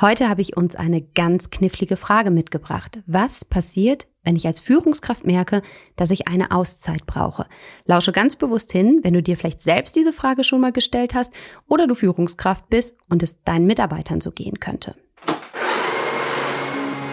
Heute 0.00 0.30
habe 0.30 0.40
ich 0.40 0.56
uns 0.56 0.76
eine 0.76 1.02
ganz 1.02 1.50
knifflige 1.50 1.98
Frage 1.98 2.30
mitgebracht. 2.30 3.00
Was 3.06 3.44
passiert, 3.44 4.06
wenn 4.24 4.34
ich 4.34 4.46
als 4.46 4.58
Führungskraft 4.58 5.26
merke, 5.26 5.60
dass 5.96 6.10
ich 6.10 6.26
eine 6.26 6.52
Auszeit 6.52 7.04
brauche? 7.04 7.44
Lausche 7.84 8.10
ganz 8.10 8.36
bewusst 8.36 8.72
hin, 8.72 9.00
wenn 9.02 9.12
du 9.12 9.22
dir 9.22 9.36
vielleicht 9.36 9.60
selbst 9.60 9.94
diese 9.96 10.14
Frage 10.14 10.42
schon 10.42 10.62
mal 10.62 10.72
gestellt 10.72 11.12
hast 11.12 11.34
oder 11.68 11.86
du 11.86 11.94
Führungskraft 11.94 12.70
bist 12.70 12.96
und 13.10 13.22
es 13.22 13.42
deinen 13.44 13.66
Mitarbeitern 13.66 14.22
so 14.22 14.30
gehen 14.30 14.58
könnte. 14.58 14.94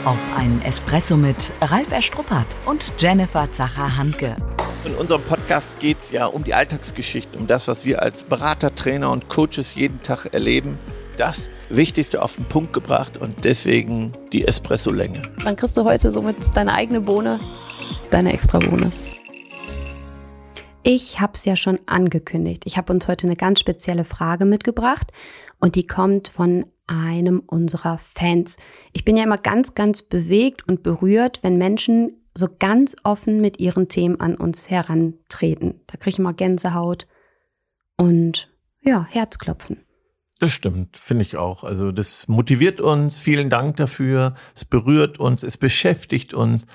Auf 0.06 0.38
einen 0.38 0.62
Espresso 0.62 1.18
mit 1.18 1.52
Ralf 1.60 1.92
Erstruppert 1.92 2.58
und 2.66 2.86
Jennifer 2.98 3.52
Zacher-Hanke. 3.52 4.38
In 4.86 4.96
unserem 4.96 5.24
Podcast 5.24 5.68
geht 5.82 5.98
es 6.02 6.12
ja 6.12 6.28
um 6.28 6.46
die 6.46 6.54
Alltagsgeschichte, 6.54 7.38
um 7.38 7.48
das, 7.48 7.68
was 7.68 7.84
wir 7.84 8.02
als 8.02 8.24
Berater, 8.24 8.74
Trainer 8.74 9.12
und 9.12 9.28
Coaches 9.28 9.76
jeden 9.76 10.02
Tag 10.04 10.28
erleben. 10.34 10.80
Das 11.18 11.50
Wichtigste 11.70 12.22
auf 12.22 12.36
den 12.36 12.46
Punkt 12.46 12.74
gebracht 12.74 13.18
und 13.18 13.44
deswegen 13.44 14.14
die 14.32 14.48
Espresso-Länge. 14.48 15.20
Dann 15.44 15.56
kriegst 15.56 15.76
du 15.76 15.84
heute 15.84 16.12
somit 16.12 16.56
deine 16.56 16.74
eigene 16.74 17.02
Bohne, 17.02 17.40
deine 18.12 18.34
extra 18.34 18.60
Bohne. 18.60 18.92
Ich 20.84 21.20
habe 21.20 21.34
es 21.34 21.44
ja 21.44 21.56
schon 21.56 21.80
angekündigt. 21.88 22.64
Ich 22.66 22.78
habe 22.78 22.94
uns 22.94 23.08
heute 23.08 23.26
eine 23.26 23.36
ganz 23.36 23.60
spezielle 23.60 24.06
Frage 24.06 24.46
mitgebracht 24.46 25.12
und 25.60 25.76
die 25.76 25.88
kommt 25.88 26.28
von 26.28 26.68
einem 26.86 27.40
unserer 27.40 27.98
Fans. 27.98 28.58
Ich 28.94 29.04
bin 29.04 29.18
ja 29.18 29.24
immer 29.24 29.40
ganz, 29.40 29.74
ganz 29.74 30.04
bewegt 30.04 30.68
und 30.68 30.84
berührt, 30.84 31.40
wenn 31.42 31.58
Menschen 31.58 32.22
so 32.36 32.48
ganz 32.60 32.96
offen 33.04 33.42
mit 33.42 33.60
ihren 33.60 33.90
Themen 33.90 34.22
an 34.22 34.36
uns 34.36 34.70
herantreten. 34.70 35.82
Da 35.88 35.98
kriege 35.98 36.12
ich 36.12 36.20
immer 36.20 36.34
Gänsehaut 36.34 37.08
und 37.98 38.50
ja, 38.82 39.06
Herzklopfen. 39.10 39.87
Das 40.40 40.52
stimmt, 40.52 40.98
finde 40.98 41.24
ich 41.24 41.38
auch. 41.38 41.64
Also 41.64 41.92
das 41.92 42.28
motiviert 42.28 42.80
uns. 42.80 43.20
Vielen 43.20 43.50
Dank 43.50 43.78
dafür. 43.78 44.36
Es 44.56 44.66
berührt 44.66 45.20
uns, 45.20 45.44
es 45.44 45.58
beschäftigt 45.58 46.34
uns. 46.34 46.68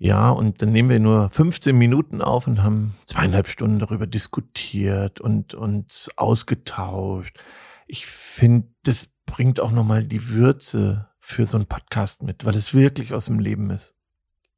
Ja, 0.00 0.30
und 0.30 0.62
dann 0.62 0.70
nehmen 0.70 0.90
wir 0.90 1.00
nur 1.00 1.28
15 1.30 1.76
Minuten 1.76 2.22
auf 2.22 2.46
und 2.46 2.62
haben 2.62 2.94
zweieinhalb 3.06 3.48
Stunden 3.48 3.80
darüber 3.80 4.06
diskutiert 4.06 5.20
und 5.20 5.54
uns 5.54 6.10
ausgetauscht. 6.16 7.36
Ich 7.88 8.06
finde, 8.06 8.68
das 8.84 9.10
bringt 9.26 9.58
auch 9.58 9.72
nochmal 9.72 10.04
die 10.04 10.28
Würze 10.28 11.08
für 11.18 11.46
so 11.46 11.56
einen 11.58 11.66
Podcast 11.66 12.22
mit, 12.22 12.44
weil 12.44 12.54
es 12.54 12.74
wirklich 12.74 13.12
aus 13.12 13.24
dem 13.24 13.40
Leben 13.40 13.70
ist. 13.70 13.97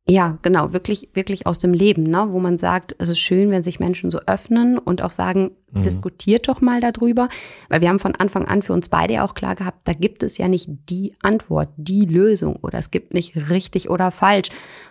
Ja, 0.09 0.39
genau, 0.43 0.73
wirklich, 0.73 1.11
wirklich 1.12 1.47
aus 1.47 1.59
dem 1.59 1.73
Leben, 1.73 2.03
ne? 2.03 2.27
wo 2.31 2.41
man 2.41 2.59
sagt, 2.59 2.97
es 2.98 3.11
ist 3.11 3.20
schön, 3.20 3.51
wenn 3.51 3.62
sich 3.62 3.79
Menschen 3.79 4.11
so 4.11 4.19
öffnen 4.27 4.79
und 4.79 5.03
auch 5.03 5.12
sagen, 5.12 5.53
mhm. 5.70 5.83
diskutiert 5.83 6.48
doch 6.48 6.61
mal 6.61 6.81
darüber, 6.81 7.29
weil 7.69 7.81
wir 7.81 7.89
haben 7.89 7.98
von 7.98 8.17
Anfang 8.17 8.47
an 8.47 8.62
für 8.62 8.73
uns 8.73 8.89
beide 8.89 9.23
auch 9.23 9.34
klar 9.34 9.55
gehabt, 9.55 9.87
da 9.87 9.92
gibt 9.92 10.23
es 10.23 10.39
ja 10.39 10.48
nicht 10.48 10.69
die 10.89 11.15
Antwort, 11.20 11.69
die 11.77 12.07
Lösung 12.07 12.57
oder 12.57 12.79
es 12.79 12.91
gibt 12.91 13.15
nicht 13.15 13.51
richtig 13.51 13.89
oder 13.91 14.11
falsch. 14.11 14.48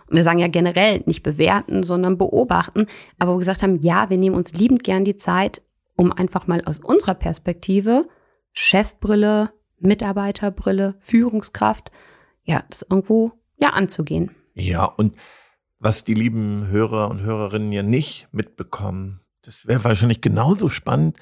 Und 0.08 0.16
wir 0.16 0.24
sagen 0.24 0.40
ja 0.40 0.48
generell 0.48 1.02
nicht 1.06 1.24
bewerten, 1.24 1.84
sondern 1.84 2.18
beobachten, 2.18 2.86
aber 3.18 3.32
wo 3.32 3.36
wir 3.36 3.40
gesagt 3.40 3.64
haben, 3.64 3.78
ja, 3.80 4.10
wir 4.10 4.18
nehmen 4.18 4.36
uns 4.36 4.54
liebend 4.54 4.84
gern 4.84 5.04
die 5.04 5.18
Zeit, 5.18 5.62
um 5.96 6.14
einfach 6.14 6.48
mal 6.48 6.62
aus 6.66 6.80
unserer 6.80 7.16
Perspektive 7.16 8.08
Chefbrille, 8.54 9.52
Mitarbeiterbrille, 9.80 10.96
Führungskraft, 11.00 11.92
ja, 12.44 12.64
das 12.70 12.86
irgendwo 12.90 13.34
ja 13.58 13.72
anzugehen. 13.72 14.32
Ja, 14.60 14.86
und 14.86 15.16
was 15.80 16.04
die 16.04 16.14
lieben 16.14 16.68
Hörer 16.68 17.10
und 17.10 17.22
Hörerinnen 17.22 17.72
ja 17.72 17.84
nicht 17.84 18.28
mitbekommen, 18.32 19.22
das 19.44 19.66
wäre 19.68 19.84
wahrscheinlich 19.84 20.22
genauso 20.22 20.70
spannend, 20.70 21.18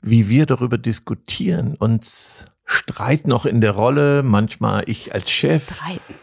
wie 0.00 0.28
wir 0.28 0.46
darüber 0.46 0.78
diskutieren, 0.78 1.74
uns 1.74 2.46
streiten 2.64 3.32
auch 3.32 3.46
in 3.46 3.60
der 3.60 3.72
Rolle, 3.72 4.22
manchmal 4.22 4.84
ich 4.86 5.14
als 5.14 5.30
Chef. 5.30 5.74
Streiten. 5.74 6.14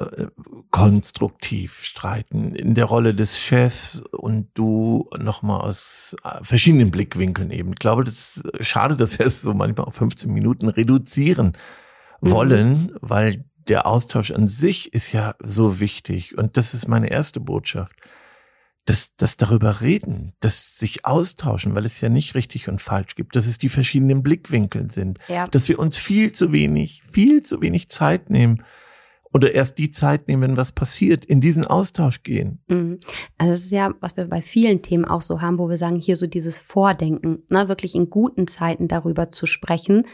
Äh, 0.00 0.26
konstruktiv 0.70 1.82
streiten 1.82 2.54
in 2.54 2.74
der 2.74 2.84
Rolle 2.86 3.14
des 3.14 3.38
Chefs 3.38 4.02
und 4.10 4.48
du 4.54 5.08
nochmal 5.16 5.60
aus 5.60 6.16
äh, 6.24 6.42
verschiedenen 6.42 6.90
Blickwinkeln 6.90 7.50
eben. 7.52 7.70
Ich 7.70 7.78
glaube, 7.78 8.04
das 8.04 8.38
ist 8.38 8.66
schade, 8.66 8.96
dass 8.96 9.18
wir 9.18 9.26
es 9.26 9.40
so 9.40 9.54
manchmal 9.54 9.86
auf 9.86 9.94
15 9.94 10.32
Minuten 10.32 10.68
reduzieren 10.68 11.52
mhm. 12.20 12.30
wollen, 12.30 12.70
mhm. 12.70 12.90
weil 13.00 13.44
der 13.68 13.86
Austausch 13.86 14.30
an 14.30 14.48
sich 14.48 14.92
ist 14.92 15.12
ja 15.12 15.34
so 15.42 15.80
wichtig. 15.80 16.36
Und 16.36 16.56
das 16.56 16.74
ist 16.74 16.88
meine 16.88 17.10
erste 17.10 17.40
Botschaft. 17.40 17.94
Das, 18.86 19.14
das 19.16 19.36
darüber 19.36 19.82
reden, 19.82 20.32
das 20.40 20.78
sich 20.78 21.04
austauschen, 21.04 21.74
weil 21.74 21.84
es 21.84 22.00
ja 22.00 22.08
nicht 22.08 22.34
richtig 22.34 22.70
und 22.70 22.80
falsch 22.80 23.16
gibt, 23.16 23.36
dass 23.36 23.46
es 23.46 23.58
die 23.58 23.68
verschiedenen 23.68 24.22
Blickwinkel 24.22 24.90
sind, 24.90 25.18
ja. 25.28 25.46
dass 25.46 25.68
wir 25.68 25.78
uns 25.78 25.98
viel 25.98 26.32
zu 26.32 26.52
wenig, 26.52 27.02
viel 27.12 27.42
zu 27.42 27.60
wenig 27.60 27.90
Zeit 27.90 28.30
nehmen 28.30 28.64
oder 29.32 29.52
erst 29.52 29.76
die 29.76 29.90
Zeit 29.90 30.26
nehmen, 30.26 30.42
wenn 30.42 30.56
was 30.56 30.72
passiert, 30.72 31.26
in 31.26 31.42
diesen 31.42 31.66
Austausch 31.66 32.22
gehen. 32.22 32.60
Mhm. 32.68 32.98
Also 33.36 33.52
das 33.52 33.60
ist 33.60 33.72
ja, 33.72 33.92
was 34.00 34.16
wir 34.16 34.24
bei 34.24 34.40
vielen 34.40 34.80
Themen 34.80 35.04
auch 35.04 35.20
so 35.20 35.42
haben, 35.42 35.58
wo 35.58 35.68
wir 35.68 35.76
sagen, 35.76 35.96
hier 35.96 36.16
so 36.16 36.26
dieses 36.26 36.58
Vordenken, 36.58 37.42
ne, 37.50 37.68
wirklich 37.68 37.94
in 37.94 38.08
guten 38.08 38.46
Zeiten 38.46 38.88
darüber 38.88 39.30
zu 39.30 39.44
sprechen, 39.44 40.06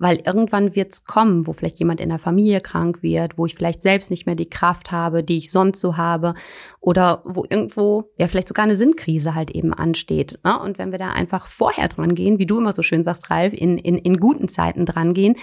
weil 0.00 0.16
irgendwann 0.24 0.74
wird's 0.74 1.04
kommen, 1.04 1.46
wo 1.46 1.52
vielleicht 1.52 1.78
jemand 1.78 2.00
in 2.00 2.08
der 2.08 2.18
Familie 2.18 2.62
krank 2.62 3.02
wird, 3.02 3.36
wo 3.36 3.44
ich 3.44 3.54
vielleicht 3.54 3.82
selbst 3.82 4.10
nicht 4.10 4.24
mehr 4.24 4.34
die 4.34 4.48
Kraft 4.48 4.90
habe, 4.90 5.22
die 5.22 5.36
ich 5.36 5.50
sonst 5.50 5.78
so 5.78 5.98
habe, 5.98 6.34
oder 6.80 7.22
wo 7.26 7.44
irgendwo 7.48 8.10
ja 8.16 8.26
vielleicht 8.26 8.48
sogar 8.48 8.64
eine 8.64 8.76
Sinnkrise 8.76 9.34
halt 9.34 9.50
eben 9.50 9.74
ansteht. 9.74 10.38
Ne? 10.42 10.58
Und 10.58 10.78
wenn 10.78 10.90
wir 10.90 10.98
da 10.98 11.10
einfach 11.12 11.46
vorher 11.46 11.86
dran 11.88 12.14
gehen, 12.14 12.38
wie 12.38 12.46
du 12.46 12.58
immer 12.58 12.72
so 12.72 12.82
schön 12.82 13.02
sagst, 13.02 13.28
Ralf, 13.28 13.52
in, 13.52 13.76
in, 13.76 13.98
in 13.98 14.16
guten 14.16 14.48
Zeiten 14.48 14.86
dran 14.86 15.12
gehen, 15.12 15.36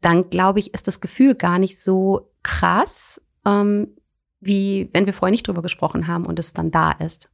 dann 0.00 0.28
glaube 0.28 0.58
ich, 0.58 0.74
ist 0.74 0.88
das 0.88 1.00
Gefühl 1.00 1.36
gar 1.36 1.60
nicht 1.60 1.80
so 1.80 2.32
krass, 2.42 3.22
ähm, 3.46 3.94
wie 4.40 4.90
wenn 4.92 5.06
wir 5.06 5.12
vorher 5.12 5.30
nicht 5.30 5.46
drüber 5.46 5.62
gesprochen 5.62 6.08
haben 6.08 6.26
und 6.26 6.40
es 6.40 6.52
dann 6.52 6.72
da 6.72 6.90
ist. 6.90 7.30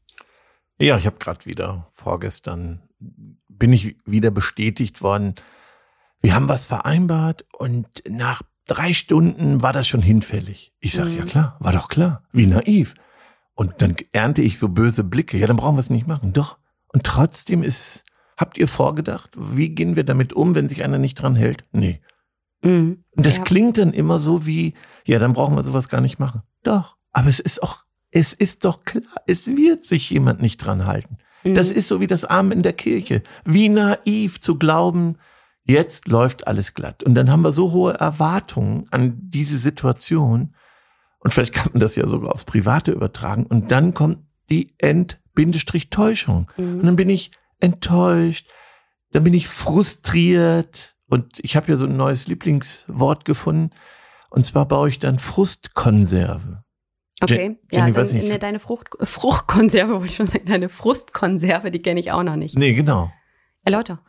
Ja, 0.78 0.98
ich 0.98 1.06
habe 1.06 1.16
gerade 1.16 1.46
wieder 1.46 1.86
vorgestern 1.94 2.82
bin 3.48 3.72
ich 3.72 3.96
wieder 4.04 4.30
bestätigt 4.30 5.00
worden, 5.00 5.34
wir 6.26 6.34
haben 6.34 6.48
was 6.48 6.66
vereinbart 6.66 7.44
und 7.56 7.86
nach 8.08 8.42
drei 8.66 8.94
Stunden 8.94 9.62
war 9.62 9.72
das 9.72 9.86
schon 9.86 10.02
hinfällig. 10.02 10.72
Ich 10.80 10.94
sage, 10.94 11.10
mhm. 11.10 11.18
ja 11.18 11.24
klar, 11.24 11.56
war 11.60 11.70
doch 11.70 11.88
klar, 11.88 12.24
wie 12.32 12.46
naiv. 12.46 12.96
Und 13.54 13.74
dann 13.78 13.94
ernte 14.10 14.42
ich 14.42 14.58
so 14.58 14.68
böse 14.68 15.04
Blicke. 15.04 15.38
Ja, 15.38 15.46
dann 15.46 15.54
brauchen 15.54 15.76
wir 15.76 15.80
es 15.80 15.88
nicht 15.88 16.08
machen. 16.08 16.32
Doch. 16.32 16.58
Und 16.88 17.04
trotzdem 17.04 17.62
ist, 17.62 18.02
habt 18.36 18.58
ihr 18.58 18.66
vorgedacht, 18.66 19.30
wie 19.38 19.68
gehen 19.68 19.94
wir 19.94 20.02
damit 20.02 20.32
um, 20.32 20.56
wenn 20.56 20.68
sich 20.68 20.82
einer 20.82 20.98
nicht 20.98 21.14
dran 21.14 21.36
hält? 21.36 21.62
Nee. 21.70 22.00
Mhm. 22.60 23.04
Und 23.12 23.24
das 23.24 23.36
ja. 23.36 23.44
klingt 23.44 23.78
dann 23.78 23.92
immer 23.92 24.18
so 24.18 24.46
wie, 24.46 24.74
ja, 25.04 25.20
dann 25.20 25.32
brauchen 25.32 25.54
wir 25.54 25.62
sowas 25.62 25.88
gar 25.88 26.00
nicht 26.00 26.18
machen. 26.18 26.42
Doch. 26.64 26.96
Aber 27.12 27.28
es 27.28 27.38
ist 27.38 27.62
auch, 27.62 27.84
es 28.10 28.32
ist 28.32 28.64
doch 28.64 28.82
klar, 28.84 29.22
es 29.28 29.46
wird 29.46 29.84
sich 29.84 30.10
jemand 30.10 30.42
nicht 30.42 30.56
dran 30.58 30.86
halten. 30.86 31.18
Mhm. 31.44 31.54
Das 31.54 31.70
ist 31.70 31.86
so 31.86 32.00
wie 32.00 32.08
das 32.08 32.24
Arm 32.24 32.50
in 32.50 32.64
der 32.64 32.72
Kirche. 32.72 33.22
Wie 33.44 33.68
naiv 33.68 34.40
zu 34.40 34.58
glauben, 34.58 35.18
Jetzt 35.66 36.08
läuft 36.08 36.46
alles 36.46 36.74
glatt. 36.74 37.02
Und 37.02 37.14
dann 37.14 37.30
haben 37.30 37.42
wir 37.42 37.52
so 37.52 37.72
hohe 37.72 37.94
Erwartungen 37.94 38.86
an 38.90 39.16
diese 39.18 39.58
Situation. 39.58 40.54
Und 41.18 41.34
vielleicht 41.34 41.54
kann 41.54 41.70
man 41.72 41.80
das 41.80 41.96
ja 41.96 42.06
sogar 42.06 42.32
aufs 42.32 42.44
Private 42.44 42.92
übertragen. 42.92 43.46
Und 43.46 43.72
dann 43.72 43.92
kommt 43.92 44.18
die 44.48 44.68
End-Täuschung. 44.78 46.50
Mhm. 46.56 46.80
Und 46.80 46.86
dann 46.86 46.96
bin 46.96 47.10
ich 47.10 47.32
enttäuscht. 47.58 48.48
Dann 49.10 49.24
bin 49.24 49.34
ich 49.34 49.48
frustriert. 49.48 50.94
Und 51.08 51.40
ich 51.42 51.56
habe 51.56 51.68
ja 51.68 51.76
so 51.76 51.86
ein 51.86 51.96
neues 51.96 52.28
Lieblingswort 52.28 53.24
gefunden. 53.24 53.70
Und 54.30 54.44
zwar 54.44 54.66
baue 54.66 54.88
ich 54.88 55.00
dann 55.00 55.18
Frustkonserve. 55.18 56.62
Okay, 57.22 57.34
Jenny, 57.36 57.58
ja, 57.72 57.90
dann, 57.90 58.04
nicht. 58.12 58.28
Ne, 58.28 58.38
deine 58.38 58.60
Frucht, 58.60 58.88
Fruchtkonserve 59.00 59.94
wollte 59.94 60.06
ich 60.06 60.14
schon 60.14 60.26
sagen, 60.26 60.44
deine 60.46 60.68
Frustkonserve, 60.68 61.70
die 61.70 61.80
kenne 61.80 61.98
ich 61.98 62.12
auch 62.12 62.22
noch 62.22 62.36
nicht. 62.36 62.58
Nee, 62.58 62.74
genau. 62.74 63.10
Erläuter. 63.64 64.00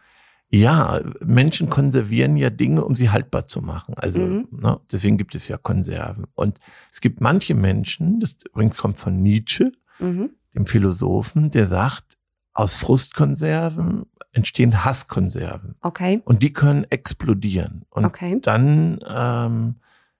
Ja, 0.49 1.01
Menschen 1.21 1.69
konservieren 1.69 2.37
ja 2.37 2.49
Dinge, 2.49 2.85
um 2.85 2.95
sie 2.95 3.09
haltbar 3.09 3.47
zu 3.47 3.61
machen. 3.61 3.95
Also 3.95 4.21
mhm. 4.21 4.47
ne, 4.51 4.79
deswegen 4.91 5.17
gibt 5.17 5.35
es 5.35 5.47
ja 5.47 5.57
Konserven. 5.57 6.25
Und 6.35 6.59
es 6.91 7.01
gibt 7.01 7.19
manche 7.19 7.53
Menschen, 7.53 8.19
das 8.21 8.37
übrigens 8.45 8.77
kommt 8.77 8.97
von 8.97 9.21
Nietzsche, 9.21 9.73
mhm. 9.99 10.29
dem 10.55 10.65
Philosophen, 10.65 11.51
der 11.51 11.67
sagt, 11.67 12.17
aus 12.53 12.75
Frustkonserven 12.75 14.05
entstehen 14.31 14.85
Hasskonserven. 14.85 15.75
Okay. 15.81 16.21
Und 16.25 16.41
die 16.41 16.53
können 16.53 16.85
explodieren. 16.85 17.85
Und 17.89 18.05
okay. 18.05 18.39
dann 18.41 18.99
ähm, 19.07 19.75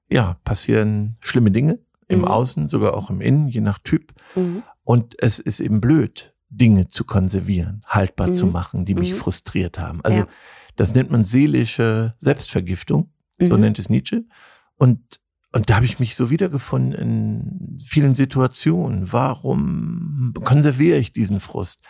ja, 0.10 0.38
passieren 0.44 1.18
schlimme 1.20 1.52
Dinge 1.52 1.80
im 2.08 2.20
mhm. 2.20 2.26
Außen, 2.26 2.70
sogar 2.70 2.96
auch 2.96 3.10
im 3.10 3.22
Innen, 3.22 3.48
je 3.48 3.62
nach 3.62 3.80
Typ. 3.80 4.14
Mhm. 4.36 4.64
Und 4.84 5.16
es 5.20 5.40
ist 5.40 5.60
eben 5.60 5.82
blöd, 5.82 6.34
Dinge 6.50 6.88
zu 6.88 7.04
konservieren, 7.04 7.82
haltbar 7.88 8.28
mhm. 8.28 8.36
zu 8.36 8.48
machen, 8.48 8.86
die 8.86 8.96
mich 8.96 9.12
mhm. 9.12 9.16
frustriert 9.16 9.80
haben. 9.80 10.02
Also 10.04 10.20
ja. 10.20 10.28
das 10.76 10.94
nennt 10.94 11.12
man 11.12 11.24
seelische 11.24 12.16
Selbstvergiftung, 12.20 13.12
so 13.40 13.56
mhm. 13.56 13.62
nennt 13.62 13.80
es 13.80 13.90
Nietzsche. 13.90 14.26
Und 14.78 15.20
und 15.54 15.70
da 15.70 15.78
habe 15.78 15.86
ich 15.86 16.00
mich 16.00 16.16
so 16.16 16.30
wiedergefunden 16.30 16.94
in 16.94 17.80
vielen 17.84 18.14
Situationen. 18.14 19.12
Warum 19.12 20.34
konserviere 20.44 20.98
ich 20.98 21.14
diesen 21.14 21.40
Frust? 21.40 21.84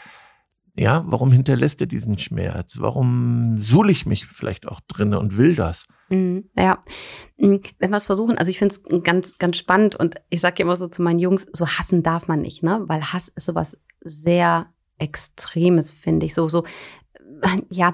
Ja, 0.77 1.03
warum 1.07 1.31
hinterlässt 1.31 1.81
er 1.81 1.88
diesen 1.88 2.19
Schmerz? 2.19 2.77
Warum 2.80 3.57
suhle 3.60 3.92
ich 3.92 4.06
mich 4.06 4.27
vielleicht 4.27 4.68
auch 4.68 4.80
drinne 4.88 5.19
und 5.19 5.38
will 5.38 5.56
das? 5.56 5.86
Mhm, 6.09 6.50
ja, 6.57 6.80
mhm, 7.38 7.62
wenn 7.80 7.89
wir 7.89 7.98
es 7.98 8.06
versuchen, 8.06 8.38
also 8.38 8.50
ich 8.50 8.59
finde 8.59 8.75
es 8.75 9.04
ganz, 9.04 9.38
ganz 9.38 9.57
spannend 9.57 9.95
und 9.95 10.15
ich 10.30 10.42
sage 10.42 10.63
immer 10.63 10.75
so 10.75 10.88
zu 10.88 11.01
meinen 11.01 11.19
Jungs, 11.19 11.48
so 11.54 11.68
hassen 11.68 12.04
darf 12.04 12.27
man 12.27 12.42
nicht, 12.42 12.63
ne? 12.63 12.83
Weil 12.88 13.01
Hass 13.01 13.27
ist 13.30 13.45
sowas 13.45 13.77
sehr 14.01 14.68
Extremes, 15.00 15.92
finde 15.92 16.25
ich. 16.25 16.33
So, 16.33 16.48
so, 16.48 16.63
ja, 17.69 17.94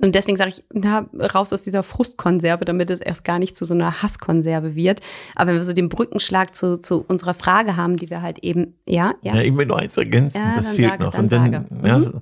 und 0.00 0.14
deswegen 0.14 0.36
sage 0.36 0.50
ich, 0.50 0.64
na, 0.72 1.06
raus 1.34 1.52
aus 1.52 1.62
dieser 1.62 1.82
Frustkonserve, 1.82 2.64
damit 2.64 2.90
es 2.90 3.00
erst 3.00 3.24
gar 3.24 3.38
nicht 3.38 3.56
zu 3.56 3.64
so 3.64 3.74
einer 3.74 4.02
Hasskonserve 4.02 4.74
wird. 4.76 5.00
Aber 5.34 5.50
wenn 5.50 5.56
wir 5.56 5.64
so 5.64 5.72
den 5.72 5.88
Brückenschlag 5.88 6.54
zu, 6.54 6.80
zu 6.80 7.04
unserer 7.06 7.34
Frage 7.34 7.76
haben, 7.76 7.96
die 7.96 8.08
wir 8.08 8.22
halt 8.22 8.38
eben, 8.40 8.74
ja, 8.86 9.14
ja. 9.22 9.34
Ja, 9.34 9.42
ich 9.42 9.56
will 9.56 9.66
nur 9.66 9.78
eins 9.78 9.96
ergänzen, 9.96 10.38
ja, 10.38 10.54
das 10.54 10.72
fehlt 10.72 10.90
sage, 10.90 11.02
noch. 11.02 11.18
Und 11.18 11.32
dann, 11.32 11.52
sage. 11.52 11.66
ja, 11.84 11.98
mhm. 11.98 12.02
so, 12.02 12.20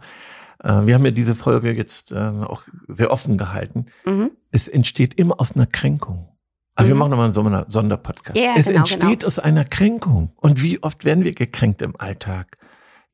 wir 0.62 0.94
haben 0.94 1.04
ja 1.04 1.10
diese 1.10 1.34
Folge 1.34 1.72
jetzt 1.72 2.12
äh, 2.12 2.16
auch 2.16 2.62
sehr 2.88 3.10
offen 3.10 3.38
gehalten. 3.38 3.86
Mhm. 4.04 4.30
Es 4.50 4.68
entsteht 4.68 5.14
immer 5.14 5.40
aus 5.40 5.52
einer 5.52 5.66
Kränkung. 5.66 6.28
Aber 6.74 6.84
mhm. 6.84 6.88
wir 6.88 6.94
machen 6.96 7.10
nochmal 7.10 7.54
einen 7.54 7.70
Sonderpodcast. 7.70 8.38
Ja, 8.38 8.54
es 8.56 8.66
genau, 8.66 8.78
entsteht 8.80 9.20
genau. 9.20 9.26
aus 9.26 9.38
einer 9.38 9.64
Kränkung. 9.64 10.30
Und 10.36 10.62
wie 10.62 10.82
oft 10.82 11.04
werden 11.04 11.24
wir 11.24 11.34
gekränkt 11.34 11.82
im 11.82 11.94
Alltag? 11.98 12.58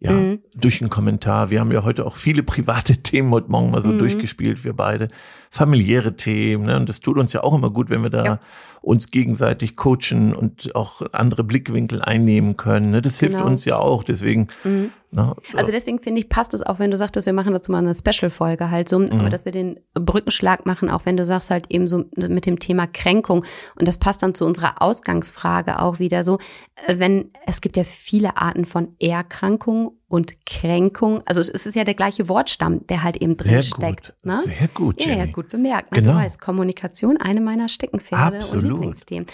ja, 0.03 0.12
mhm. 0.12 0.41
durch 0.55 0.81
einen 0.81 0.91
Kommentar. 0.91 1.50
Wir 1.50 1.61
haben 1.61 1.71
ja 1.71 1.85
heute 1.85 2.05
auch 2.05 2.17
viele 2.17 2.43
private 2.43 2.97
Themen 3.03 3.31
heute 3.31 3.50
Morgen 3.50 3.71
mal 3.71 3.83
so 3.83 3.93
mhm. 3.93 4.00
durchgespielt, 4.00 4.65
wir 4.65 4.73
beide. 4.73 5.09
Familiäre 5.50 6.17
Themen, 6.17 6.65
ne? 6.65 6.77
Und 6.77 6.89
das 6.89 7.00
tut 7.00 7.19
uns 7.19 7.33
ja 7.33 7.44
auch 7.44 7.55
immer 7.55 7.71
gut, 7.71 7.89
wenn 7.89 8.03
wir 8.03 8.11
da 8.11 8.25
ja. 8.25 8.41
Uns 8.82 9.11
gegenseitig 9.11 9.76
coachen 9.76 10.34
und 10.34 10.75
auch 10.75 11.02
andere 11.12 11.44
Blickwinkel 11.44 12.02
einnehmen 12.02 12.56
können. 12.56 12.90
Ne? 12.90 13.00
Das 13.00 13.19
hilft 13.19 13.37
genau. 13.37 13.49
uns 13.49 13.64
ja 13.64 13.79
auch. 13.79 14.05
Deswegen 14.05 14.49
mhm. 14.64 14.90
Ne? 15.14 15.37
Also 15.55 15.70
deswegen 15.70 15.99
finde 15.99 16.23
ich, 16.23 16.31
passt 16.31 16.55
es 16.55 16.62
auch, 16.62 16.79
wenn 16.79 16.90
du 16.90 16.96
sagst, 16.96 17.17
dass 17.17 17.26
wir 17.26 17.34
machen 17.34 17.52
dazu 17.52 17.70
mal 17.70 17.79
eine 17.79 17.94
Special-Folge 17.94 18.70
halt 18.70 18.88
so, 18.88 18.99
mhm. 18.99 19.12
aber 19.12 19.29
dass 19.29 19.44
wir 19.44 19.52
den 19.52 19.79
Brückenschlag 19.93 20.64
machen, 20.64 20.88
auch 20.88 21.05
wenn 21.05 21.19
du 21.19 21.26
sagst 21.26 21.50
halt 21.50 21.70
eben 21.70 21.87
so 21.87 22.05
mit 22.17 22.46
dem 22.46 22.58
Thema 22.58 22.87
Kränkung. 22.87 23.44
Und 23.79 23.87
das 23.87 23.99
passt 23.99 24.23
dann 24.23 24.34
zu 24.34 24.46
unserer 24.46 24.81
Ausgangsfrage 24.81 25.81
auch 25.81 25.99
wieder 25.99 26.25
so, 26.25 26.38
äh, 26.87 26.99
wenn 26.99 27.31
es 27.46 27.61
gibt 27.61 27.76
ja 27.76 27.84
viele 27.84 28.38
Arten 28.38 28.64
von 28.64 28.96
Erkrankung 28.99 29.99
und 30.12 30.44
Kränkung. 30.44 31.23
Also 31.25 31.41
es 31.41 31.49
ist 31.49 31.75
ja 31.75 31.85
der 31.85 31.94
gleiche 31.94 32.29
Wortstamm, 32.29 32.87
der 32.88 33.03
halt 33.03 33.17
eben 33.17 33.35
drin 33.35 33.62
steckt. 33.62 34.12
Ne? 34.23 34.38
Sehr 34.41 34.69
gut, 34.75 35.03
Jenny. 35.03 35.19
Ja, 35.20 35.25
ja, 35.25 35.32
gut 35.32 35.49
bemerkt. 35.49 35.91
Ne? 35.91 36.03
Genau. 36.03 36.12
Du 36.12 36.19
weißt, 36.19 36.38
Kommunikation, 36.38 37.17
eine 37.17 37.41
meiner 37.41 37.70
Steckenpferde 37.70 38.37
Absolut. 38.37 38.64
und 38.67 38.70
Lieblingsthemen. 38.73 39.26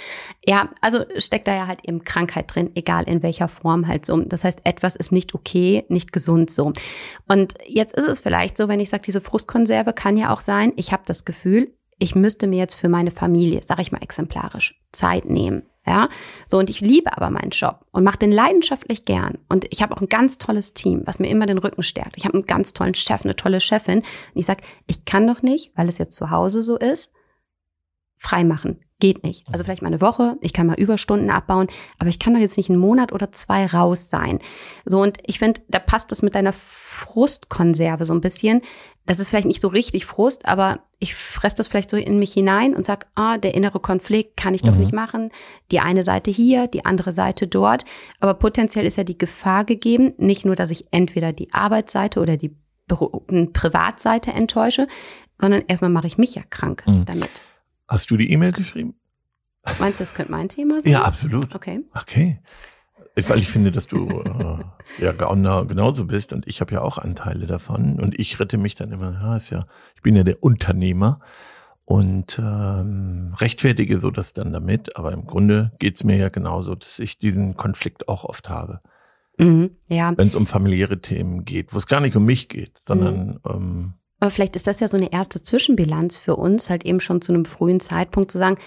Ja, 0.47 0.69
also 0.81 1.01
steckt 1.17 1.49
da 1.49 1.57
ja 1.57 1.67
halt 1.67 1.81
eben 1.85 2.05
Krankheit 2.05 2.55
drin, 2.55 2.71
egal 2.77 3.09
in 3.09 3.25
welcher 3.25 3.49
Form 3.49 3.89
halt 3.89 4.07
so. 4.07 4.21
Das 4.21 4.45
heißt, 4.45 4.61
etwas 4.63 4.95
ist 4.95 5.11
nicht 5.11 5.35
okay, 5.35 5.85
nicht 5.89 6.13
gesund 6.13 6.49
so. 6.49 6.73
Und 7.27 7.55
jetzt 7.67 7.97
ist 7.97 8.07
es 8.07 8.21
vielleicht 8.21 8.57
so, 8.57 8.69
wenn 8.69 8.79
ich 8.79 8.91
sage, 8.91 9.03
diese 9.05 9.21
Frustkonserve 9.21 9.93
kann 9.93 10.17
ja 10.17 10.33
auch 10.33 10.41
sein, 10.41 10.73
ich 10.77 10.93
habe 10.93 11.03
das 11.07 11.25
Gefühl, 11.25 11.75
ich 11.99 12.15
müsste 12.15 12.47
mir 12.47 12.59
jetzt 12.59 12.77
für 12.77 12.89
meine 12.89 13.11
Familie, 13.11 13.65
sage 13.65 13.83
ich 13.83 13.91
mal 13.91 14.03
exemplarisch, 14.03 14.81
Zeit 14.93 15.25
nehmen. 15.25 15.65
Ja, 15.88 16.11
so 16.46 16.58
und 16.58 16.69
ich 16.69 16.81
liebe 16.81 17.17
aber 17.17 17.31
meinen 17.31 17.49
Job 17.49 17.87
und 17.93 18.05
mache 18.05 18.19
den 18.19 18.31
leidenschaftlich 18.31 19.06
gern. 19.06 19.38
Und 19.49 19.64
ich 19.70 19.81
habe 19.81 19.96
auch 19.96 20.02
ein 20.02 20.11
ganz 20.11 20.37
tolles 20.37 20.75
Team, 20.75 21.00
was 21.06 21.19
mir 21.19 21.31
immer 21.31 21.46
den 21.46 21.56
Rücken 21.56 21.82
stärkt. 21.82 22.19
Ich 22.19 22.26
habe 22.26 22.35
einen 22.35 22.46
ganz 22.46 22.75
tollen 22.75 22.93
Chef, 22.93 23.25
eine 23.25 23.37
tolle 23.37 23.58
Chefin. 23.58 24.00
Und 24.00 24.06
ich 24.35 24.44
sage, 24.44 24.62
ich 24.87 25.06
kann 25.06 25.26
doch 25.26 25.40
nicht, 25.40 25.73
weil 25.76 25.88
es 25.88 25.96
jetzt 25.96 26.14
zu 26.14 26.31
Hause 26.31 26.62
so 26.62 26.76
ist, 26.76 27.14
frei 28.19 28.44
machen. 28.44 28.81
Geht 29.00 29.23
nicht. 29.23 29.47
Also 29.53 29.62
vielleicht 29.62 29.83
mal 29.83 29.89
eine 29.89 30.00
Woche, 30.00 30.37
ich 30.41 30.53
kann 30.53 30.67
mal 30.67 30.79
Überstunden 30.79 31.31
abbauen, 31.31 31.69
aber 32.00 32.09
ich 32.09 32.19
kann 32.19 32.35
doch 32.35 32.41
jetzt 32.41 32.56
nicht 32.56 32.69
einen 32.69 32.81
Monat 32.81 33.12
oder 33.12 33.31
zwei 33.31 33.65
raus 33.67 34.11
sein. 34.11 34.41
So, 34.85 35.00
und 35.00 35.19
ich 35.25 35.39
finde, 35.39 35.61
da 35.69 35.79
passt 35.79 36.11
das 36.11 36.21
mit 36.21 36.35
deiner 36.35 36.53
Frustkonserve 36.53 38.05
so 38.05 38.12
ein 38.12 38.21
bisschen. 38.21 38.61
Das 39.06 39.21
ist 39.21 39.31
vielleicht 39.31 39.47
nicht 39.47 39.62
so 39.62 39.69
richtig 39.69 40.05
Frust, 40.05 40.47
aber 40.47 40.81
ich 40.99 41.15
fresse 41.15 41.56
das 41.56 41.69
vielleicht 41.69 41.91
so 41.91 41.97
in 41.97 42.19
mich 42.19 42.33
hinein 42.33 42.75
und 42.75 42.85
sag, 42.85 43.06
ah, 43.15 43.39
der 43.39 43.55
innere 43.55 43.79
Konflikt 43.79 44.37
kann 44.37 44.53
ich 44.53 44.62
doch 44.62 44.75
mhm. 44.75 44.81
nicht 44.81 44.93
machen. 44.93 45.31
Die 45.71 45.79
eine 45.79 46.03
Seite 46.03 46.33
hier, 46.33 46.67
die 46.67 46.85
andere 46.85 47.12
Seite 47.12 47.47
dort. 47.47 47.85
Aber 48.19 48.35
potenziell 48.35 48.85
ist 48.85 48.97
ja 48.97 49.05
die 49.05 49.17
Gefahr 49.17 49.65
gegeben, 49.65 50.12
nicht 50.19 50.45
nur, 50.45 50.56
dass 50.56 50.73
ich 50.73 50.87
entweder 50.91 51.33
die 51.33 51.55
Arbeitsseite 51.55 52.21
oder 52.21 52.37
die 52.37 52.55
Privatseite 52.89 54.33
enttäusche, 54.33 54.89
sondern 55.41 55.62
erstmal 55.69 55.91
mache 55.91 56.09
ich 56.09 56.19
mich 56.19 56.35
ja 56.35 56.43
krank 56.50 56.83
mhm. 56.87 57.05
damit. 57.05 57.43
Hast 57.88 58.11
du 58.11 58.17
die 58.17 58.31
E-Mail 58.31 58.52
geschrieben? 58.52 58.94
Meinst 59.79 60.00
du, 60.00 60.05
das 60.05 60.14
könnte 60.14 60.32
mein 60.32 60.49
Thema 60.49 60.81
sein? 60.81 60.93
Ja, 60.93 61.02
absolut. 61.02 61.55
Okay. 61.55 61.81
Okay. 61.94 62.40
Weil 63.26 63.38
ich 63.38 63.49
finde, 63.49 63.73
dass 63.73 63.88
du 63.88 64.08
äh, 64.08 65.02
ja 65.02 65.12
genauso 65.12 66.06
bist 66.06 66.32
und 66.32 66.46
ich 66.46 66.61
habe 66.61 66.75
ja 66.75 66.82
auch 66.82 66.99
Anteile 66.99 67.46
davon 67.46 67.99
und 67.99 68.19
ich 68.19 68.38
rette 68.38 68.58
mich 68.58 68.76
dann 68.76 68.93
immer, 68.93 69.12
ja, 69.12 69.37
ist 69.37 69.50
ja, 69.50 69.67
ich 69.96 70.02
bin 70.02 70.14
ja 70.14 70.23
der 70.23 70.40
Unternehmer 70.43 71.20
und 71.85 72.38
ähm, 72.38 73.35
rechtfertige 73.38 73.99
so 73.99 74.12
das 74.12 74.35
dann 74.35 74.52
damit, 74.52 74.96
aber 74.96 75.12
im 75.12 75.26
Grunde 75.26 75.73
geht's 75.81 76.05
mir 76.05 76.17
ja 76.17 76.29
genauso, 76.29 76.76
dass 76.76 77.00
ich 77.00 77.19
diesen 77.19 77.56
Konflikt 77.56 78.08
auch 78.08 78.25
oft 78.25 78.49
habe. 78.49 78.79
Mhm, 79.38 79.70
ja. 79.88 80.12
Wenn 80.17 80.29
es 80.29 80.37
um 80.37 80.46
familiäre 80.46 81.00
Themen 81.00 81.44
geht, 81.44 81.75
wo 81.75 81.79
es 81.79 81.87
gar 81.87 82.00
nicht 82.00 82.14
um 82.14 82.25
mich 82.25 82.49
geht, 82.49 82.79
sondern 82.85 83.26
mhm. 83.26 83.40
ähm, 83.49 83.94
aber 84.20 84.31
vielleicht 84.31 84.56
ist 84.56 84.67
das 84.67 84.81
ja 84.81 84.88
so 84.88 84.97
eine 84.97 85.12
erste 85.12 85.41
Zwischenbilanz 85.41 86.19
für 86.19 86.37
uns, 86.37 86.70
halt 86.70 86.85
eben 86.85 87.00
schon 87.00 87.23
zu 87.23 87.32
einem 87.32 87.44
frühen 87.44 87.81
Zeitpunkt 87.81 88.31
zu 88.31 88.38
sagen, 88.38 88.59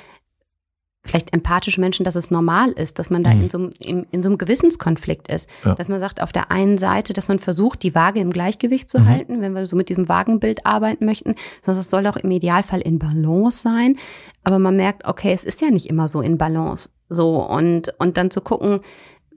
vielleicht 1.03 1.33
empathische 1.33 1.81
Menschen, 1.81 2.03
dass 2.03 2.15
es 2.15 2.29
normal 2.29 2.71
ist, 2.71 2.99
dass 2.99 3.09
man 3.09 3.23
da 3.23 3.33
mhm. 3.33 3.43
in, 3.43 3.49
so, 3.49 3.69
in, 3.79 4.05
in 4.11 4.21
so 4.21 4.29
einem 4.29 4.37
Gewissenskonflikt 4.37 5.27
ist. 5.29 5.49
Ja. 5.65 5.73
Dass 5.73 5.89
man 5.89 5.99
sagt, 5.99 6.21
auf 6.21 6.31
der 6.31 6.51
einen 6.51 6.77
Seite, 6.77 7.13
dass 7.13 7.27
man 7.27 7.39
versucht, 7.39 7.81
die 7.83 7.95
Waage 7.95 8.19
im 8.19 8.31
Gleichgewicht 8.31 8.89
zu 8.89 8.99
mhm. 8.99 9.05
halten, 9.07 9.41
wenn 9.41 9.53
wir 9.53 9.65
so 9.65 9.75
mit 9.75 9.89
diesem 9.89 10.07
Wagenbild 10.09 10.65
arbeiten 10.65 11.05
möchten, 11.05 11.35
sondern 11.63 11.81
es 11.81 11.89
soll 11.89 12.05
auch 12.05 12.17
im 12.17 12.29
Idealfall 12.29 12.81
in 12.81 12.99
Balance 12.99 13.61
sein. 13.63 13.97
Aber 14.43 14.59
man 14.59 14.75
merkt, 14.75 15.05
okay, 15.05 15.33
es 15.33 15.43
ist 15.43 15.61
ja 15.61 15.71
nicht 15.71 15.87
immer 15.87 16.07
so 16.07 16.21
in 16.21 16.37
Balance. 16.37 16.89
So, 17.09 17.43
und, 17.43 17.93
und 17.97 18.17
dann 18.17 18.29
zu 18.29 18.41
gucken, 18.41 18.81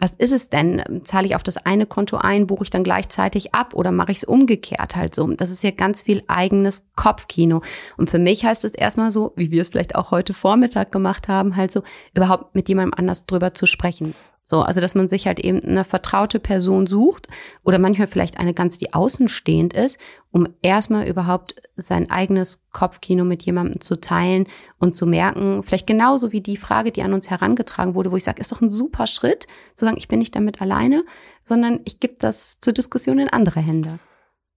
was 0.00 0.14
ist 0.14 0.32
es 0.32 0.48
denn? 0.48 1.02
Zahle 1.04 1.26
ich 1.26 1.36
auf 1.36 1.42
das 1.42 1.56
eine 1.56 1.86
Konto 1.86 2.16
ein, 2.16 2.46
buche 2.46 2.64
ich 2.64 2.70
dann 2.70 2.84
gleichzeitig 2.84 3.54
ab 3.54 3.74
oder 3.74 3.92
mache 3.92 4.12
ich 4.12 4.18
es 4.18 4.24
umgekehrt 4.24 4.96
halt 4.96 5.14
so? 5.14 5.26
Das 5.28 5.50
ist 5.50 5.62
ja 5.62 5.70
ganz 5.70 6.02
viel 6.02 6.22
eigenes 6.26 6.88
Kopfkino. 6.96 7.62
Und 7.96 8.10
für 8.10 8.18
mich 8.18 8.44
heißt 8.44 8.64
es 8.64 8.72
erstmal 8.72 9.12
so, 9.12 9.32
wie 9.36 9.50
wir 9.50 9.62
es 9.62 9.68
vielleicht 9.68 9.94
auch 9.94 10.10
heute 10.10 10.34
Vormittag 10.34 10.90
gemacht 10.92 11.28
haben, 11.28 11.56
halt 11.56 11.72
so, 11.72 11.82
überhaupt 12.12 12.54
mit 12.54 12.68
jemandem 12.68 12.94
anders 12.98 13.26
drüber 13.26 13.54
zu 13.54 13.66
sprechen. 13.66 14.14
So, 14.46 14.60
also 14.60 14.82
dass 14.82 14.94
man 14.94 15.08
sich 15.08 15.26
halt 15.26 15.40
eben 15.40 15.62
eine 15.62 15.84
vertraute 15.84 16.38
Person 16.38 16.86
sucht 16.86 17.28
oder 17.62 17.78
manchmal 17.78 18.08
vielleicht 18.08 18.38
eine 18.38 18.52
ganz, 18.52 18.76
die 18.76 18.92
außenstehend 18.92 19.72
ist, 19.72 19.98
um 20.32 20.46
erstmal 20.60 21.08
überhaupt 21.08 21.54
sein 21.76 22.10
eigenes 22.10 22.68
Kopfkino 22.70 23.24
mit 23.24 23.42
jemandem 23.42 23.80
zu 23.80 23.98
teilen 23.98 24.46
und 24.78 24.94
zu 24.94 25.06
merken, 25.06 25.62
vielleicht 25.62 25.86
genauso 25.86 26.30
wie 26.30 26.42
die 26.42 26.58
Frage, 26.58 26.92
die 26.92 27.02
an 27.02 27.14
uns 27.14 27.30
herangetragen 27.30 27.94
wurde, 27.94 28.12
wo 28.12 28.16
ich 28.16 28.24
sage, 28.24 28.38
ist 28.38 28.52
doch 28.52 28.60
ein 28.60 28.68
super 28.68 29.06
Schritt, 29.06 29.46
zu 29.72 29.86
sagen, 29.86 29.96
ich 29.96 30.08
bin 30.08 30.18
nicht 30.18 30.36
damit 30.36 30.60
alleine, 30.60 31.04
sondern 31.42 31.80
ich 31.86 31.98
gebe 31.98 32.16
das 32.18 32.60
zur 32.60 32.74
Diskussion 32.74 33.18
in 33.18 33.30
andere 33.30 33.60
Hände. 33.60 33.98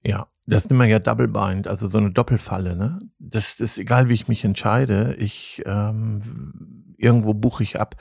Ja, 0.03 0.27
das 0.47 0.69
nennt 0.69 0.79
man 0.79 0.89
ja 0.89 0.99
Double 0.99 1.29
Bind, 1.29 1.65
also 1.65 1.87
so 1.87 1.97
eine 1.97 2.11
Doppelfalle. 2.11 2.75
Ne? 2.75 2.99
Das 3.19 3.61
ist 3.61 3.77
egal, 3.77 4.09
wie 4.09 4.15
ich 4.15 4.27
mich 4.27 4.43
entscheide. 4.43 5.15
Ich 5.17 5.63
ähm, 5.65 6.21
irgendwo 6.97 7.33
buche 7.33 7.63
ich 7.63 7.79
ab 7.79 7.95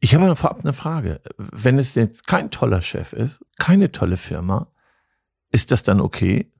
ich 0.00 0.14
habe 0.14 0.36
vorab 0.36 0.60
eine 0.62 0.72
Frage. 0.72 1.20
Wenn 1.36 1.78
es 1.78 1.94
jetzt 1.94 2.26
kein 2.26 2.50
toller 2.50 2.82
Chef 2.82 3.12
ist, 3.12 3.40
keine 3.58 3.90
tolle 3.90 4.16
Firma, 4.16 4.68
ist 5.50 5.70
das 5.72 5.82
dann 5.82 6.00
okay? 6.00 6.52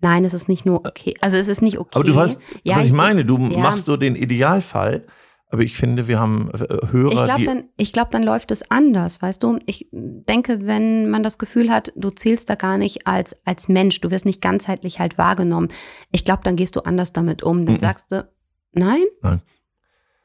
Nein, 0.00 0.24
es 0.24 0.34
ist 0.34 0.48
nicht 0.48 0.66
nur 0.66 0.84
okay. 0.86 1.14
Also 1.20 1.36
es 1.36 1.48
ist 1.48 1.62
nicht 1.62 1.78
okay. 1.78 1.90
Aber 1.94 2.04
du 2.04 2.14
weißt, 2.14 2.40
ja, 2.62 2.76
was 2.76 2.86
ich 2.86 2.92
meine. 2.92 3.24
Du 3.24 3.38
ja. 3.38 3.58
machst 3.58 3.86
so 3.86 3.96
den 3.96 4.16
Idealfall. 4.16 5.06
Aber 5.50 5.62
ich 5.62 5.76
finde, 5.76 6.08
wir 6.08 6.18
haben 6.18 6.50
äh, 6.52 6.88
Hörer, 6.90 7.12
ich 7.12 7.24
glaub, 7.24 7.44
dann, 7.44 7.64
ich 7.76 7.92
glaube, 7.92 8.08
dann 8.10 8.24
läuft 8.24 8.50
es 8.50 8.68
anders, 8.72 9.22
weißt 9.22 9.40
du? 9.42 9.60
Ich 9.66 9.88
denke, 9.92 10.66
wenn 10.66 11.08
man 11.10 11.22
das 11.22 11.38
Gefühl 11.38 11.70
hat, 11.70 11.92
du 11.94 12.10
zählst 12.10 12.50
da 12.50 12.56
gar 12.56 12.76
nicht 12.76 13.06
als, 13.06 13.36
als 13.44 13.68
Mensch, 13.68 14.00
du 14.00 14.10
wirst 14.10 14.26
nicht 14.26 14.42
ganzheitlich 14.42 14.98
halt 14.98 15.16
wahrgenommen. 15.16 15.68
Ich 16.10 16.24
glaube, 16.24 16.40
dann 16.42 16.56
gehst 16.56 16.74
du 16.74 16.80
anders 16.80 17.12
damit 17.12 17.44
um. 17.44 17.66
Dann 17.66 17.76
mhm. 17.76 17.80
sagst 17.80 18.10
du, 18.10 18.28
nein? 18.72 19.04
Nein. 19.22 19.42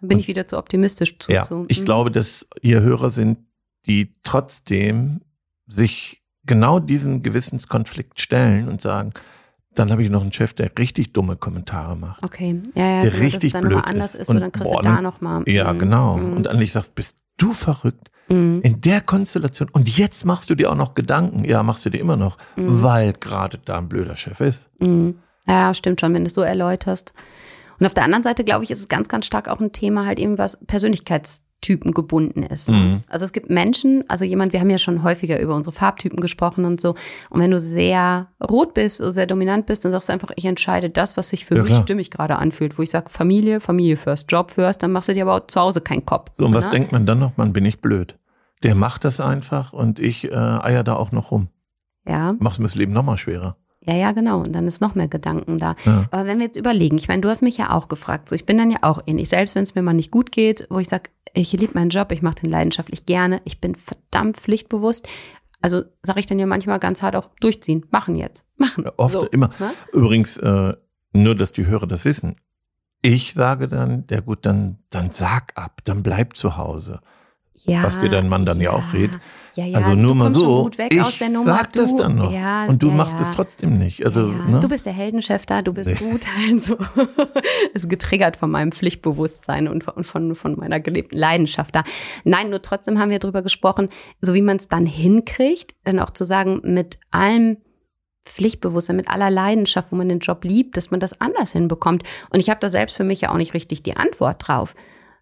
Bin 0.01 0.19
ich 0.19 0.27
wieder 0.27 0.47
zu 0.47 0.57
optimistisch 0.57 1.19
zu. 1.19 1.31
Ja, 1.31 1.43
zu, 1.43 1.65
ich 1.67 1.81
mhm. 1.81 1.85
glaube, 1.85 2.11
dass 2.11 2.47
ihr 2.61 2.81
Hörer 2.81 3.09
sind, 3.09 3.39
die 3.85 4.13
trotzdem 4.23 5.21
sich 5.67 6.21
genau 6.45 6.79
diesem 6.79 7.21
Gewissenskonflikt 7.21 8.19
stellen 8.19 8.69
und 8.69 8.81
sagen, 8.81 9.13
dann 9.75 9.91
habe 9.91 10.03
ich 10.03 10.09
noch 10.09 10.21
einen 10.21 10.31
Chef, 10.31 10.53
der 10.53 10.71
richtig 10.77 11.13
dumme 11.13 11.35
Kommentare 11.35 11.95
macht. 11.95 12.23
Okay, 12.23 12.61
ja, 12.75 12.85
ja, 12.85 13.01
der 13.03 13.11
genau, 13.11 13.23
richtig 13.23 13.53
dann 13.53 13.61
blöd 13.61 13.83
anders 13.83 14.15
ist. 14.15 14.21
ist 14.21 14.29
und 14.29 14.39
dann 14.39 14.51
kriegst 14.51 14.71
boah, 14.71 14.81
du 14.81 14.89
da 14.89 15.01
nochmal. 15.01 15.43
Ja, 15.47 15.71
mhm. 15.73 15.79
genau. 15.79 16.17
Mhm. 16.17 16.37
Und 16.37 16.47
eigentlich 16.47 16.71
sagst, 16.71 16.95
bist 16.95 17.17
du 17.37 17.53
verrückt? 17.53 18.09
Mhm. 18.29 18.61
In 18.63 18.81
der 18.81 19.01
Konstellation. 19.01 19.69
Und 19.71 19.97
jetzt 19.97 20.25
machst 20.25 20.49
du 20.49 20.55
dir 20.55 20.71
auch 20.71 20.75
noch 20.75 20.95
Gedanken. 20.95 21.45
Ja, 21.45 21.63
machst 21.63 21.85
du 21.85 21.89
dir 21.89 21.99
immer 21.99 22.17
noch, 22.17 22.37
mhm. 22.55 22.83
weil 22.83 23.13
gerade 23.13 23.59
da 23.63 23.77
ein 23.77 23.89
blöder 23.89 24.15
Chef 24.15 24.39
ist. 24.41 24.69
Mhm. 24.79 25.19
Ja, 25.47 25.73
stimmt 25.73 25.99
schon, 26.01 26.13
wenn 26.13 26.23
du 26.23 26.27
es 26.27 26.33
so 26.33 26.41
erläuterst. 26.41 27.13
Und 27.79 27.85
auf 27.85 27.93
der 27.93 28.03
anderen 28.03 28.23
Seite, 28.23 28.43
glaube 28.43 28.63
ich, 28.63 28.71
ist 28.71 28.79
es 28.79 28.87
ganz, 28.87 29.07
ganz 29.07 29.25
stark 29.25 29.47
auch 29.47 29.59
ein 29.59 29.71
Thema 29.71 30.05
halt 30.05 30.19
eben, 30.19 30.37
was 30.37 30.63
Persönlichkeits 30.65 31.43
Typen 31.61 31.93
gebunden 31.93 32.43
ist. 32.43 32.69
Mhm. 32.69 33.03
Also 33.09 33.25
es 33.25 33.33
gibt 33.33 33.49
Menschen, 33.49 34.05
also 34.07 34.23
jemand, 34.23 34.53
wir 34.53 34.61
haben 34.61 34.69
ja 34.69 34.77
schon 34.77 35.03
häufiger 35.03 35.39
über 35.41 35.55
unsere 35.55 35.75
Farbtypen 35.75 36.21
gesprochen 36.21 36.63
und 36.63 36.79
so. 36.79 36.95
Und 37.29 37.41
wenn 37.41 37.51
du 37.51 37.59
sehr 37.59 38.27
rot 38.49 38.73
bist 38.73 39.01
oder 39.01 39.11
sehr 39.11 39.27
dominant 39.27 39.65
bist, 39.65 39.83
dann 39.83 39.91
sagst 39.91 40.07
du 40.07 40.13
einfach, 40.13 40.31
ich 40.37 40.45
entscheide 40.45 40.89
das, 40.89 41.17
was 41.17 41.29
sich 41.29 41.45
für 41.45 41.55
Ja, 41.55 41.63
mich 41.63 41.71
klar. 41.71 41.81
stimmig 41.83 42.11
gerade 42.11 42.37
anfühlt. 42.37 42.77
Wo 42.77 42.81
ich 42.81 42.89
sage, 42.89 43.09
Familie, 43.09 43.59
Familie 43.59 43.97
first, 43.97 44.31
Job 44.31 44.51
first, 44.51 44.81
dann 44.83 44.93
machst 44.93 45.09
du 45.09 45.13
dir 45.13 45.23
aber 45.23 45.35
auch 45.35 45.47
zu 45.47 45.59
Hause 45.59 45.81
keinen 45.81 46.05
Kopf. 46.05 46.31
So, 46.37 46.45
und 46.45 46.53
was 46.53 46.67
ne? 46.67 46.71
denkt 46.71 46.91
man 46.93 47.05
dann 47.05 47.19
noch? 47.19 47.35
Man 47.35 47.51
bin 47.51 47.65
ich 47.65 47.81
blöd. 47.81 48.17
Der 48.63 48.75
macht 48.75 49.03
das 49.03 49.19
einfach 49.19 49.73
und 49.73 49.99
ich 49.99 50.31
äh, 50.31 50.35
eier 50.35 50.83
da 50.85 50.95
auch 50.95 51.11
noch 51.11 51.31
rum. 51.31 51.49
Ja, 52.07 52.35
Mach's 52.39 52.57
mir 52.59 52.65
das 52.65 52.75
Leben 52.75 52.93
noch 52.93 53.03
mal 53.03 53.17
schwerer. 53.17 53.57
Ja, 53.89 53.95
ja, 53.95 54.11
genau. 54.11 54.41
Und 54.41 54.53
dann 54.53 54.67
ist 54.67 54.81
noch 54.81 54.93
mehr 54.93 55.07
Gedanken 55.07 55.57
da. 55.57 55.75
Ja. 55.83 56.05
Aber 56.11 56.25
wenn 56.25 56.37
wir 56.37 56.45
jetzt 56.45 56.57
überlegen, 56.57 56.97
ich 56.97 57.07
meine, 57.07 57.21
du 57.21 57.29
hast 57.29 57.41
mich 57.41 57.57
ja 57.57 57.71
auch 57.71 57.87
gefragt, 57.87 58.29
so 58.29 58.35
ich 58.35 58.45
bin 58.45 58.57
dann 58.57 58.69
ja 58.69 58.77
auch 58.81 59.01
ähnlich, 59.07 59.29
selbst 59.29 59.55
wenn 59.55 59.63
es 59.63 59.73
mir 59.73 59.81
mal 59.81 59.93
nicht 59.93 60.11
gut 60.11 60.31
geht, 60.31 60.67
wo 60.69 60.77
ich 60.77 60.87
sage, 60.87 61.09
ich 61.33 61.51
liebe 61.53 61.73
meinen 61.73 61.89
Job, 61.89 62.11
ich 62.11 62.21
mache 62.21 62.41
den 62.41 62.51
leidenschaftlich 62.51 63.07
gerne, 63.07 63.41
ich 63.45 63.59
bin 63.59 63.75
verdammt 63.75 64.37
pflichtbewusst. 64.37 65.07
Also 65.61 65.83
sage 66.03 66.19
ich 66.19 66.27
dann 66.27 66.39
ja 66.39 66.45
manchmal 66.45 66.79
ganz 66.79 67.01
hart 67.01 67.15
auch 67.15 67.29
durchziehen, 67.41 67.85
machen 67.89 68.15
jetzt, 68.15 68.47
machen. 68.57 68.85
Ja, 68.85 68.93
oft, 68.97 69.33
immer. 69.33 69.49
Ne? 69.59 69.71
Übrigens, 69.91 70.37
äh, 70.37 70.73
nur, 71.11 71.35
dass 71.35 71.51
die 71.51 71.65
Hörer 71.65 71.87
das 71.87 72.05
wissen. 72.05 72.35
Ich 73.01 73.33
sage 73.33 73.67
dann, 73.67 74.05
ja 74.09 74.19
gut, 74.19 74.45
dann, 74.45 74.79
dann 74.89 75.11
sag 75.11 75.53
ab, 75.55 75.81
dann 75.85 76.03
bleib 76.03 76.35
zu 76.35 76.57
Hause. 76.57 76.99
Ja, 77.65 77.83
Was 77.83 77.99
dir 77.99 78.09
dein 78.09 78.29
Mann 78.29 78.45
dann 78.45 78.61
ja 78.61 78.71
auch 78.71 78.93
rät. 78.93 79.11
Ja, 79.55 79.65
ja, 79.65 79.77
also 79.77 79.95
nur 79.95 80.15
mal 80.15 80.31
so, 80.31 80.69
ich 80.89 81.01
aus 81.01 81.17
der 81.17 81.29
Nummer. 81.29 81.55
sag 81.57 81.73
das 81.73 81.95
dann 81.95 82.15
noch. 82.15 82.31
Ja, 82.31 82.65
und 82.65 82.81
du 82.81 82.89
ja, 82.89 82.93
machst 82.93 83.15
ja. 83.15 83.21
es 83.21 83.31
trotzdem 83.31 83.73
nicht. 83.73 84.05
Also, 84.05 84.31
ja, 84.31 84.45
ne? 84.45 84.59
Du 84.59 84.69
bist 84.69 84.85
der 84.85 84.93
Heldenchef 84.93 85.45
da, 85.45 85.61
du 85.61 85.73
bist 85.73 85.97
gut. 85.97 86.21
Also 86.49 86.77
ist 87.73 87.89
getriggert 87.89 88.37
von 88.37 88.51
meinem 88.51 88.71
Pflichtbewusstsein 88.71 89.67
und 89.67 89.83
von, 89.83 90.03
von, 90.03 90.35
von 90.35 90.55
meiner 90.55 90.79
gelebten 90.79 91.17
Leidenschaft 91.17 91.75
da. 91.75 91.83
Nein, 92.23 92.51
nur 92.51 92.61
trotzdem 92.61 92.99
haben 92.99 93.09
wir 93.09 93.19
drüber 93.19 93.41
gesprochen, 93.41 93.89
so 94.21 94.33
wie 94.33 94.41
man 94.41 94.57
es 94.57 94.67
dann 94.69 94.85
hinkriegt, 94.85 95.75
dann 95.83 95.99
auch 95.99 96.11
zu 96.11 96.23
sagen, 96.23 96.61
mit 96.63 96.99
allem 97.11 97.57
Pflichtbewusstsein, 98.23 98.95
mit 98.95 99.09
aller 99.09 99.29
Leidenschaft, 99.29 99.91
wo 99.91 99.95
man 99.95 100.09
den 100.09 100.19
Job 100.19 100.43
liebt, 100.43 100.77
dass 100.77 100.91
man 100.91 100.99
das 100.99 101.19
anders 101.19 101.51
hinbekommt. 101.51 102.03
Und 102.29 102.39
ich 102.39 102.49
habe 102.49 102.59
da 102.59 102.69
selbst 102.69 102.95
für 102.95 103.03
mich 103.03 103.21
ja 103.21 103.31
auch 103.31 103.37
nicht 103.37 103.53
richtig 103.53 103.83
die 103.83 103.97
Antwort 103.97 104.47
drauf. 104.47 104.75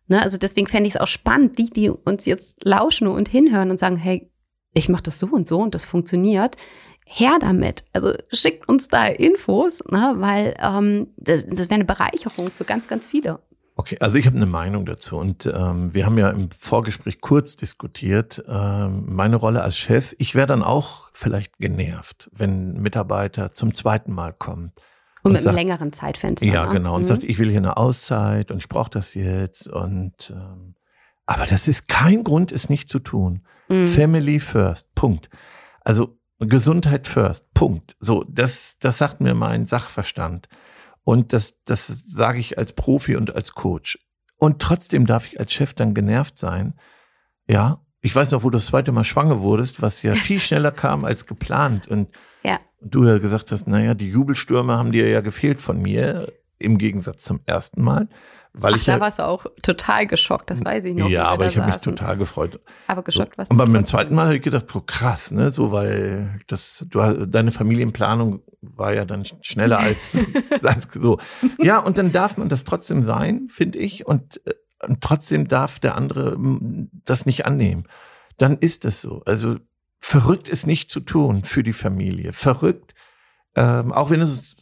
Ne? 0.08 0.22
Also 0.22 0.38
deswegen 0.38 0.68
fände 0.68 0.88
ich 0.88 0.96
es 0.96 1.02
auch 1.02 1.08
spannend, 1.08 1.58
die, 1.58 1.70
die 1.70 1.90
uns 1.90 2.26
jetzt 2.26 2.64
lauschen 2.64 3.08
und 3.08 3.28
hinhören 3.28 3.72
und 3.72 3.80
sagen, 3.80 3.98
hey, 3.98 4.32
ich 4.74 4.90
mache 4.90 5.04
das 5.04 5.20
so 5.20 5.28
und 5.28 5.48
so 5.48 5.60
und 5.60 5.74
das 5.74 5.86
funktioniert. 5.86 6.58
Her 7.06 7.38
damit. 7.40 7.86
Also 7.94 8.14
schickt 8.32 8.68
uns 8.68 8.90
da 8.90 9.06
Infos, 9.06 9.84
ne? 9.90 10.16
weil 10.18 10.56
ähm, 10.60 11.08
das, 11.16 11.46
das 11.46 11.70
wäre 11.70 11.76
eine 11.76 11.86
Bereicherung 11.86 12.52
für 12.52 12.66
ganz, 12.66 12.88
ganz 12.88 13.08
viele. 13.08 13.40
Okay, 13.80 13.98
also 14.00 14.16
ich 14.16 14.26
habe 14.26 14.36
eine 14.36 14.48
Meinung 14.48 14.88
dazu 14.88 15.18
und 15.18 15.46
ähm, 15.46 15.94
wir 15.94 16.06
haben 16.06 16.18
ja 16.18 16.32
im 16.32 16.50
Vorgespräch 16.50 17.22
kurz 17.22 17.56
diskutiert, 17.56 18.44
ähm, 18.48 19.04
meine 19.06 19.36
Rolle 19.36 19.62
als 19.62 19.78
Chef, 19.78 20.16
ich 20.18 20.34
wäre 20.34 20.48
dann 20.48 20.64
auch 20.64 21.10
vielleicht 21.14 21.60
genervt, 21.60 22.28
wenn 22.34 22.74
Mitarbeiter 22.82 23.52
zum 23.52 23.76
zweiten 23.76 24.14
Mal 24.14 24.34
kommt. 24.34 24.74
Und, 25.28 25.32
Und 25.32 25.34
mit 25.34 25.42
sagt- 25.42 25.56
einem 25.58 25.68
längeren 25.68 25.94
Zeitfenster. 25.94 26.46
Ja, 26.48 26.66
ne? 26.66 26.74
genau. 26.74 26.96
Und 26.96 27.02
Mhm. 27.02 27.06
sagt, 27.06 27.24
ich 27.24 27.38
will 27.38 27.50
hier 27.50 27.60
eine 27.60 27.78
Auszeit 27.78 28.52
und 28.52 28.58
ich 28.58 28.70
brauche 28.70 28.90
das 28.90 29.14
jetzt. 29.14 29.68
Und 29.68 30.32
ähm, 30.36 30.76
aber 31.26 31.46
das 31.46 31.68
ist 31.68 31.88
kein 31.88 32.24
Grund, 32.24 32.52
es 32.52 32.70
nicht 32.70 32.90
zu 32.90 33.00
tun. 33.00 33.46
Mhm. 33.70 33.88
Family 33.88 34.40
first. 34.40 34.94
Punkt. 34.96 35.30
Also 35.82 36.18
Gesundheit 36.40 37.08
first. 37.08 37.52
Punkt. 37.54 37.96
So, 38.00 38.24
das, 38.30 38.78
das 38.80 38.98
sagt 38.98 39.22
mir 39.22 39.34
mein 39.34 39.66
Sachverstand. 39.66 40.48
Und 41.04 41.34
das, 41.34 41.64
das 41.64 41.88
sage 41.88 42.40
ich 42.40 42.58
als 42.58 42.74
Profi 42.74 43.16
und 43.16 43.34
als 43.36 43.54
Coach. 43.54 43.98
Und 44.38 44.62
trotzdem 44.62 45.06
darf 45.08 45.26
ich 45.26 45.40
als 45.40 45.52
Chef 45.54 45.74
dann 45.74 45.94
genervt 45.94 46.38
sein. 46.38 46.76
Ja. 47.48 47.82
Ich 48.02 48.16
weiß 48.16 48.32
noch, 48.32 48.44
wo 48.44 48.50
du 48.52 48.58
das 48.58 48.68
zweite 48.68 48.92
Mal 48.92 49.04
schwanger 49.04 49.40
wurdest, 49.42 49.82
was 49.82 50.04
ja 50.04 50.14
viel 50.16 50.40
schneller 50.40 50.72
kam 50.72 51.04
als 51.06 51.26
geplant. 51.26 51.88
Und 51.88 52.10
Ja. 52.44 52.60
Du 52.82 53.06
ja 53.06 53.18
gesagt 53.18 53.52
hast, 53.52 53.68
naja, 53.68 53.94
die 53.94 54.10
Jubelstürme 54.10 54.78
haben 54.78 54.92
dir 54.92 55.08
ja 55.10 55.22
gefehlt 55.22 55.62
von 55.62 55.82
mir, 55.82 56.32
im 56.60 56.78
Gegensatz 56.78 57.24
zum 57.24 57.40
ersten 57.46 57.84
Mal. 57.84 58.08
Weil 58.54 58.74
Ach, 58.74 58.78
ich 58.78 58.86
da 58.86 58.94
ja, 58.94 59.00
warst 59.00 59.20
du 59.20 59.24
auch 59.24 59.46
total 59.62 60.08
geschockt, 60.08 60.50
das 60.50 60.66
weiß 60.66 60.86
ich 60.86 60.96
noch. 60.96 61.10
ja, 61.10 61.26
aber 61.26 61.48
ich 61.48 61.58
habe 61.60 61.72
mich 61.72 61.82
total 61.82 62.18
gefreut. 62.18 62.60
Aber 62.88 63.04
geschockt 63.04 63.38
warst 63.38 63.52
Und 63.52 63.58
du 63.60 63.64
beim 63.64 63.74
trotzdem. 63.74 63.86
zweiten 63.86 64.16
Mal 64.16 64.26
habe 64.26 64.38
ich 64.38 64.42
gedacht, 64.42 64.66
oh, 64.76 64.82
krass, 64.82 65.32
ne, 65.32 65.52
so 65.52 65.72
weil 65.72 66.42
das 66.48 66.86
du 66.90 67.28
deine 67.28 67.52
Familienplanung 67.52 68.42
war 68.62 68.94
ja 68.94 69.06
dann 69.06 69.26
schneller 69.42 69.80
als, 69.80 70.18
als 70.64 70.92
so. 70.92 71.20
Ja, 71.62 71.78
und 71.80 72.00
dann 72.00 72.12
darf 72.12 72.38
man 72.38 72.50
das 72.50 72.64
trotzdem 72.64 73.04
sein, 73.04 73.48
finde 73.52 73.78
ich, 73.78 74.08
und, 74.08 74.42
äh, 74.48 74.54
und 74.88 75.02
trotzdem 75.02 75.48
darf 75.48 75.80
der 75.80 75.96
andere 75.96 76.38
das 77.06 77.28
nicht 77.28 77.46
annehmen. 77.46 77.88
Dann 78.38 78.58
ist 78.58 78.86
es 78.86 79.02
so. 79.02 79.22
Also 79.26 79.58
verrückt 80.00 80.48
ist 80.50 80.68
nicht 80.68 80.90
zu 80.90 81.00
tun 81.00 81.44
für 81.44 81.64
die 81.64 81.74
Familie. 81.74 82.34
Verrückt, 82.34 82.94
ähm, 83.56 83.92
auch 83.92 84.10
wenn 84.10 84.22
es 84.22 84.56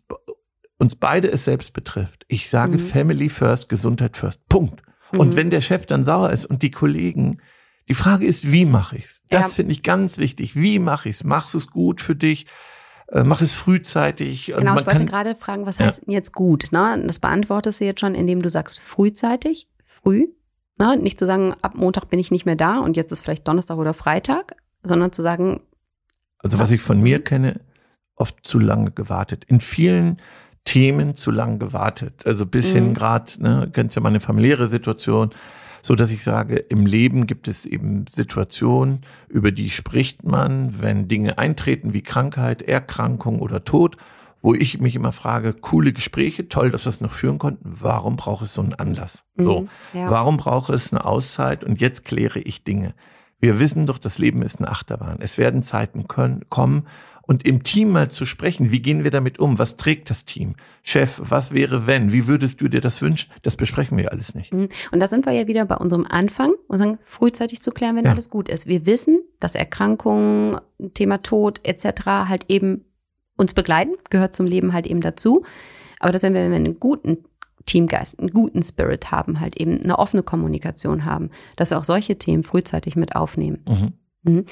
uns 0.77 0.95
beide 0.95 1.31
es 1.31 1.45
selbst 1.45 1.73
betrifft. 1.73 2.25
Ich 2.27 2.49
sage 2.49 2.73
Mhm. 2.73 2.79
Family 2.79 3.29
first, 3.29 3.69
Gesundheit 3.69 4.17
first. 4.17 4.47
Punkt. 4.49 4.81
Und 5.11 5.29
Mhm. 5.33 5.35
wenn 5.37 5.49
der 5.49 5.61
Chef 5.61 5.85
dann 5.85 6.03
sauer 6.03 6.31
ist 6.31 6.45
und 6.45 6.61
die 6.63 6.71
Kollegen, 6.71 7.39
die 7.87 7.93
Frage 7.93 8.25
ist, 8.25 8.51
wie 8.51 8.65
mache 8.65 8.97
ich's? 8.97 9.23
Das 9.29 9.51
Ja. 9.51 9.55
finde 9.57 9.71
ich 9.73 9.83
ganz 9.83 10.17
wichtig. 10.17 10.55
Wie 10.55 10.79
mache 10.79 11.09
ich's? 11.09 11.23
Machst 11.23 11.55
es 11.55 11.67
gut 11.67 12.01
für 12.01 12.15
dich? 12.15 12.47
Äh, 13.09 13.23
Mach 13.23 13.39
es 13.41 13.53
frühzeitig. 13.53 14.51
Und 14.53 14.59
Genau, 14.61 14.71
ich 14.79 14.85
wollte 14.85 14.97
kann- 14.97 15.05
gerade 15.07 15.35
fragen, 15.35 15.65
was 15.67 15.77
Ja. 15.77 15.85
heißt 15.85 16.07
denn 16.07 16.11
jetzt 16.13 16.33
gut? 16.33 16.71
Ne? 16.71 17.03
Das 17.05 17.19
beantwortest 17.19 17.79
du 17.79 17.85
jetzt 17.85 17.99
schon, 17.99 18.15
indem 18.15 18.41
du 18.41 18.49
sagst 18.49 18.79
frühzeitig, 18.81 19.67
früh. 19.85 20.27
Ne? 20.79 20.97
Nicht 20.97 21.19
zu 21.19 21.25
sagen, 21.27 21.53
ab 21.61 21.75
Montag 21.75 22.09
bin 22.09 22.19
ich 22.19 22.31
nicht 22.31 22.45
mehr 22.47 22.55
da 22.55 22.79
und 22.79 22.97
jetzt 22.97 23.11
ist 23.11 23.21
vielleicht 23.21 23.47
Donnerstag 23.47 23.77
oder 23.77 23.93
Freitag, 23.93 24.55
sondern 24.85 25.11
zu 25.11 25.21
sagen, 25.21 25.61
Also 26.39 26.59
was 26.59 26.71
ich 26.71 26.81
von 26.81 27.01
mir 27.01 27.23
kenne, 27.23 27.61
oft 28.15 28.45
zu 28.45 28.59
lange 28.59 28.91
gewartet. 28.91 29.43
In 29.45 29.59
vielen 29.59 30.21
Themen 30.63 31.15
zu 31.15 31.31
lange 31.31 31.57
gewartet. 31.57 32.25
Also 32.25 32.45
bis 32.45 32.71
hin 32.71 32.89
Mhm. 32.89 32.93
gerade, 32.93 33.31
ne, 33.41 33.69
kennst 33.71 33.95
ja 33.95 34.01
meine 34.01 34.19
familiäre 34.19 34.69
Situation, 34.69 35.31
so 35.81 35.95
dass 35.95 36.11
ich 36.11 36.23
sage, 36.23 36.55
im 36.55 36.85
Leben 36.87 37.27
gibt 37.27 37.47
es 37.47 37.65
eben 37.65 38.05
Situationen, 38.11 39.01
über 39.29 39.51
die 39.51 39.69
spricht 39.69 40.23
man, 40.23 40.81
wenn 40.81 41.07
Dinge 41.07 41.37
eintreten 41.37 41.93
wie 41.93 42.01
Krankheit, 42.01 42.63
Erkrankung 42.63 43.39
oder 43.39 43.63
Tod, 43.63 43.97
wo 44.41 44.53
ich 44.55 44.79
mich 44.79 44.95
immer 44.95 45.11
frage, 45.11 45.53
coole 45.53 45.91
Gespräche, 45.93 46.47
toll, 46.49 46.71
dass 46.71 46.85
wir 46.85 46.89
es 46.91 47.01
noch 47.01 47.13
führen 47.13 47.37
konnten. 47.37 47.73
Warum 47.79 48.15
braucht 48.15 48.43
es 48.43 48.53
so 48.53 48.61
einen 48.61 48.73
Anlass? 48.73 49.23
So. 49.37 49.61
mhm, 49.61 49.69
ja. 49.93 50.09
Warum 50.09 50.37
brauche 50.37 50.73
es 50.73 50.91
eine 50.91 51.05
Auszeit 51.05 51.63
und 51.63 51.81
jetzt 51.81 52.05
kläre 52.05 52.39
ich 52.39 52.63
Dinge? 52.63 52.93
Wir 53.45 53.59
wissen 53.59 53.85
doch, 53.85 53.99
das 53.99 54.17
Leben 54.17 54.41
ist 54.41 54.57
eine 54.59 54.69
Achterbahn. 54.69 55.17
Es 55.19 55.37
werden 55.37 55.61
Zeiten 55.61 56.07
können, 56.07 56.45
kommen 56.49 56.87
und 57.21 57.45
im 57.45 57.61
Team 57.61 57.91
mal 57.91 58.09
zu 58.09 58.25
sprechen, 58.25 58.71
wie 58.71 58.81
gehen 58.81 59.03
wir 59.03 59.11
damit 59.11 59.37
um? 59.37 59.59
Was 59.59 59.77
trägt 59.77 60.09
das 60.09 60.25
Team? 60.25 60.55
Chef, 60.81 61.21
was 61.23 61.53
wäre 61.53 61.85
wenn? 61.85 62.11
Wie 62.11 62.25
würdest 62.25 62.59
du 62.59 62.67
dir 62.69 62.81
das 62.81 63.03
wünschen? 63.03 63.31
Das 63.43 63.55
besprechen 63.55 63.99
wir 63.99 64.11
alles 64.11 64.33
nicht. 64.33 64.51
Mhm. 64.51 64.69
Und 64.91 64.99
da 64.99 65.05
sind 65.05 65.27
wir 65.27 65.33
ja 65.33 65.45
wieder 65.45 65.63
bei 65.65 65.75
unserem 65.75 66.07
Anfang 66.07 66.53
und 66.67 66.79
sagen, 66.79 66.97
frühzeitig 67.03 67.61
zu 67.61 67.69
klären, 67.69 67.95
wenn 67.95 68.05
Ja. 68.05 68.11
alles 68.13 68.31
gut 68.31 68.49
ist. 68.49 68.65
Wir 68.65 68.87
wissen, 68.87 69.19
dass 69.39 69.53
Erkrankungen, 69.53 70.59
Thema 70.95 71.21
Tod 71.21 71.59
etc. 71.61 71.85
halt 72.27 72.45
eben 72.47 72.85
uns 73.37 73.53
begleiten, 73.53 73.91
gehört 74.09 74.33
zum 74.33 74.47
Leben 74.47 74.73
halt 74.73 74.87
eben 74.87 75.01
dazu. 75.01 75.45
Aber 75.99 76.11
dass 76.11 76.23
wenn 76.23 76.33
wir, 76.33 76.41
wenn 76.41 76.49
wir 76.49 76.55
einen 76.57 76.79
guten 76.79 77.25
Teamgeist, 77.65 78.19
einen 78.19 78.31
guten 78.31 78.61
Spirit 78.61 79.11
haben, 79.11 79.39
halt 79.39 79.57
eben 79.57 79.81
eine 79.81 79.97
offene 79.97 80.23
Kommunikation 80.23 81.05
haben, 81.05 81.29
dass 81.55 81.69
wir 81.71 81.79
auch 81.79 81.83
solche 81.83 82.17
Themen 82.17 82.43
frühzeitig 82.43 82.95
mit 82.95 83.15
aufnehmen. 83.15 83.63
Mhm. 84.23 84.45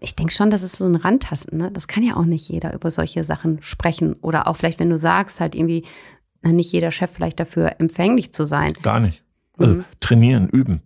Ich 0.00 0.14
denke 0.16 0.32
schon, 0.32 0.50
das 0.50 0.62
ist 0.62 0.76
so 0.76 0.84
ein 0.84 0.96
Randtasten. 0.96 1.58
Ne? 1.58 1.70
Das 1.70 1.88
kann 1.88 2.02
ja 2.02 2.16
auch 2.16 2.24
nicht 2.26 2.48
jeder 2.48 2.74
über 2.74 2.90
solche 2.90 3.24
Sachen 3.24 3.62
sprechen. 3.62 4.14
Oder 4.20 4.46
auch 4.46 4.56
vielleicht, 4.56 4.78
wenn 4.80 4.90
du 4.90 4.98
sagst, 4.98 5.40
halt 5.40 5.54
irgendwie, 5.54 5.84
nicht 6.42 6.72
jeder 6.72 6.90
Chef 6.90 7.10
vielleicht 7.10 7.40
dafür 7.40 7.76
empfänglich 7.78 8.32
zu 8.32 8.46
sein. 8.46 8.72
Gar 8.82 9.00
nicht. 9.00 9.22
Also 9.56 9.76
Mhm. 9.76 9.84
trainieren, 10.00 10.48
üben. 10.50 10.82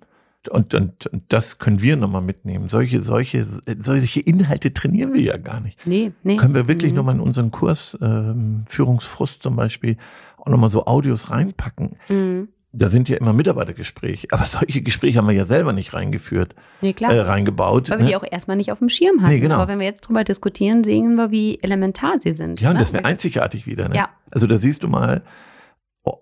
Und, 0.51 0.73
und, 0.73 1.07
und 1.09 1.23
das 1.29 1.59
können 1.59 1.83
wir 1.83 1.97
nochmal 1.97 2.23
mitnehmen. 2.23 2.69
Solche, 2.69 3.03
solche, 3.03 3.47
solche 3.81 4.21
Inhalte 4.21 4.73
trainieren 4.73 5.13
wir 5.13 5.21
ja 5.21 5.37
gar 5.37 5.61
nicht. 5.61 5.79
Nee, 5.85 6.13
nee. 6.23 6.37
Können 6.37 6.55
wir 6.55 6.69
wirklich 6.69 6.93
Mhm. 6.93 6.97
nochmal 6.99 7.15
in 7.17 7.21
unseren 7.21 7.51
Kurs 7.51 7.99
ähm, 8.01 8.65
Führungsfrust 8.69 9.43
zum 9.43 9.57
Beispiel 9.57 9.97
auch 10.39 10.47
nochmal 10.47 10.71
so 10.71 10.87
Audios 10.87 11.31
reinpacken. 11.31 11.97
Mhm. 12.09 12.49
Da 12.73 12.89
sind 12.91 13.09
ja 13.09 13.17
immer 13.17 13.33
Mitarbeitergespräche, 13.33 14.29
aber 14.31 14.45
solche 14.45 14.81
Gespräche 14.83 15.19
haben 15.19 15.27
wir 15.27 15.35
ja 15.35 15.47
selber 15.47 15.73
nicht 15.73 15.93
reingeführt, 15.95 16.55
Nee, 16.83 16.93
klar. 16.93 17.13
äh, 17.13 17.21
reingebaut. 17.21 17.91
Weil 17.91 17.99
wir 17.99 18.05
ne? 18.05 18.11
die 18.11 18.17
auch 18.17 18.25
erstmal 18.31 18.57
nicht 18.59 18.71
auf 18.71 18.79
dem 18.79 18.89
Schirm 18.91 19.21
hatten. 19.23 19.33
Nee, 19.33 19.41
genau. 19.41 19.57
Aber 19.57 19.69
wenn 19.73 19.79
wir 19.81 19.87
jetzt 19.87 20.03
drüber 20.03 20.23
diskutieren, 20.23 20.85
sehen 20.85 21.17
wir, 21.17 21.31
wie 21.31 21.59
elementar 21.63 22.21
sie 22.21 22.33
sind. 22.33 22.61
Ja, 22.61 22.69
und 22.71 22.75
ne? 22.75 22.81
das 22.81 22.93
wäre 22.93 23.03
Wir- 23.03 23.09
einzigartig 23.09 23.67
wieder. 23.67 23.89
Ne? 23.89 23.97
Ja. 23.97 24.09
Also 24.31 24.47
da 24.47 24.57
siehst 24.57 24.85
du 24.85 24.89
mal 24.89 25.23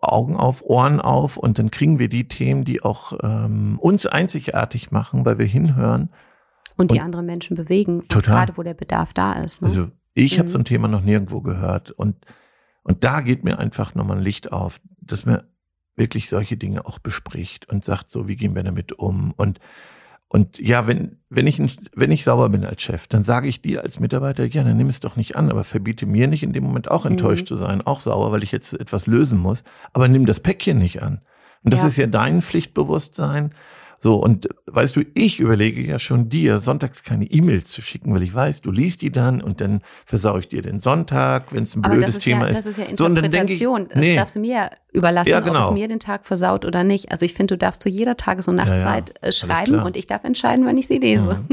Augen 0.03 0.37
auf, 0.37 0.63
Ohren 0.65 1.01
auf 1.01 1.37
und 1.37 1.59
dann 1.59 1.71
kriegen 1.71 1.99
wir 1.99 2.09
die 2.09 2.29
Themen, 2.29 2.65
die 2.65 2.83
auch 2.83 3.19
ähm, 3.23 3.79
uns 3.81 4.07
einzigartig 4.07 4.91
machen, 4.91 5.25
weil 5.25 5.39
wir 5.39 5.47
hinhören. 5.47 6.11
Und 6.77 6.91
die 6.91 6.97
und- 6.97 7.03
anderen 7.05 7.27
Menschen 7.27 7.57
bewegen. 7.57 8.05
Gerade 8.09 8.57
wo 8.57 8.63
der 8.63 8.75
Bedarf 8.75 9.13
da 9.15 9.33
ist. 9.35 9.63
Ne? 9.63 9.69
Also 9.69 9.89
ich 10.15 10.39
habe 10.39 10.49
Mhm. 10.49 10.53
so 10.53 10.59
ein 10.59 10.65
Thema 10.65 10.89
noch 10.89 11.03
nirgendwo 11.03 11.41
gehört 11.41 11.91
und 11.91 12.17
und 12.83 13.03
da 13.03 13.21
geht 13.21 13.43
mir 13.43 13.59
einfach 13.59 13.95
nochmal 13.97 14.19
ein 14.19 14.23
Licht 14.23 14.53
auf, 14.53 14.81
dass 15.01 15.27
wir 15.27 15.45
wirklich 15.97 16.29
solche 16.29 16.57
Dinge 16.57 16.87
auch 16.87 17.01
bespricht 17.01 17.69
und 17.69 17.85
sagt 17.85 18.11
so, 18.13 18.29
wie 18.29 18.37
gehen 18.37 18.55
wir 18.55 18.63
damit 18.63 18.93
um 18.93 19.33
und 19.37 19.59
und 20.29 20.59
ja, 20.59 20.87
wenn, 20.87 21.19
wenn 21.31 21.47
ich, 21.47 21.61
wenn 21.95 22.11
ich 22.11 22.25
sauer 22.25 22.49
bin 22.49 22.65
als 22.65 22.83
Chef, 22.83 23.07
dann 23.07 23.23
sage 23.23 23.49
ich 23.49 23.63
dir 23.63 23.83
als 23.83 24.01
Mitarbeiter, 24.01 24.45
ja, 24.45 24.65
dann 24.65 24.77
nimm 24.77 24.89
es 24.89 25.01
doch 25.01 25.15
nicht 25.15 25.37
an, 25.37 25.51
aber 25.51 25.63
verbiete 25.63 26.05
mir 26.05 26.27
nicht 26.27 26.43
in 26.43 26.53
dem 26.53 26.65
Moment 26.65 26.91
auch 26.91 27.07
enttäuscht 27.07 27.43
mhm. 27.43 27.47
zu 27.47 27.57
sein, 27.57 27.83
auch 27.83 28.01
sauer, 28.01 28.33
weil 28.33 28.43
ich 28.43 28.51
jetzt 28.51 28.73
etwas 28.79 29.07
lösen 29.07 29.39
muss, 29.39 29.63
aber 29.93 30.09
nimm 30.09 30.27
das 30.27 30.41
Päckchen 30.41 30.79
nicht 30.79 31.03
an. 31.03 31.21
Und 31.63 31.73
das 31.73 31.83
ja. 31.83 31.89
ist 31.89 31.97
ja 31.97 32.07
dein 32.07 32.43
Pflichtbewusstsein 32.43 33.53
so, 33.99 34.17
und 34.17 34.49
weißt 34.67 34.97
du, 34.97 35.03
ich 35.15 35.41
überlege 35.41 35.81
ja 35.83 35.99
schon 35.99 36.29
dir, 36.29 36.61
sonntags 36.61 37.03
keine 37.03 37.25
E-Mails 37.25 37.71
zu 37.71 37.83
schicken, 37.83 38.15
weil 38.15 38.23
ich 38.23 38.35
weiß, 38.35 38.61
du 38.61 38.71
liest 38.71 39.03
die 39.03 39.11
dann 39.11 39.41
und 39.41 39.61
dann 39.61 39.81
versau 40.05 40.39
ich 40.39 40.49
dir 40.49 40.63
den 40.63 40.81
Sonntag, 40.81 41.53
wenn 41.53 41.63
es 41.63 41.75
ein 41.77 41.85
Aber 41.85 41.95
blödes 41.95 42.19
Thema 42.19 42.43
ja, 42.43 42.49
ist. 42.49 42.59
Das 42.59 42.67
ist 42.67 42.79
ja 42.79 42.85
Interpretation. 42.85 43.83
So, 43.83 43.91
ich, 43.91 43.97
nee. 43.97 44.15
Das 44.15 44.23
darfst 44.23 44.37
du 44.37 44.41
mir 44.41 44.71
überlassen, 44.93 45.31
ja, 45.31 45.41
genau. 45.41 45.61
ob 45.61 45.65
es 45.67 45.71
mir 45.73 45.89
den 45.89 46.01
Tag 46.01 46.27
versaut 46.27 46.65
oder 46.65 46.85
nicht. 46.85 47.11
Also 47.11 47.25
ich 47.25 47.35
finde, 47.35 47.55
du 47.55 47.59
darfst 47.59 47.83
zu 47.83 47.89
jeder 47.89 48.17
Tages- 48.17 48.49
und 48.49 48.57
Nachtzeit 48.57 49.15
ja. 49.23 49.29
Äh, 49.29 49.33
schreiben 49.33 49.81
und 49.81 49.97
ich 49.97 50.07
darf 50.07 50.25
entscheiden, 50.25 50.67
wann 50.67 50.77
ich 50.77 50.87
sie 50.87 50.99
lese. 50.99 51.45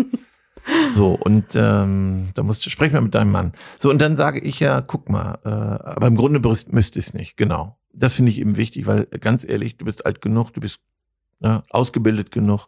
So, 0.96 1.12
und 1.12 1.56
ähm, 1.56 2.30
da 2.36 2.44
musst 2.44 2.66
du, 2.66 2.70
sprechen 2.70 2.94
wir 2.94 3.02
mit 3.02 3.14
deinem 3.14 3.32
Mann. 3.32 3.52
So, 3.80 3.90
und 3.90 4.00
dann 4.00 4.16
sage 4.16 4.40
ich 4.40 4.62
ja, 4.62 4.80
guck 4.80 5.10
mal, 5.10 5.40
äh, 5.44 5.50
aber 5.50 6.08
im 6.08 6.16
Grunde 6.16 6.40
müsste 6.40 7.00
ich 7.00 7.08
es 7.08 7.14
nicht, 7.14 7.36
genau. 7.36 7.78
Das 7.92 8.16
finde 8.16 8.32
ich 8.32 8.40
eben 8.40 8.56
wichtig, 8.56 8.88
weil 8.88 9.06
ganz 9.06 9.44
ehrlich, 9.44 9.78
du 9.78 9.86
bist 9.86 10.06
alt 10.06 10.22
genug, 10.22 10.54
du 10.54 10.62
bist 10.62 10.80
ne, 11.40 11.64
ausgebildet 11.70 12.32
genug. 12.32 12.68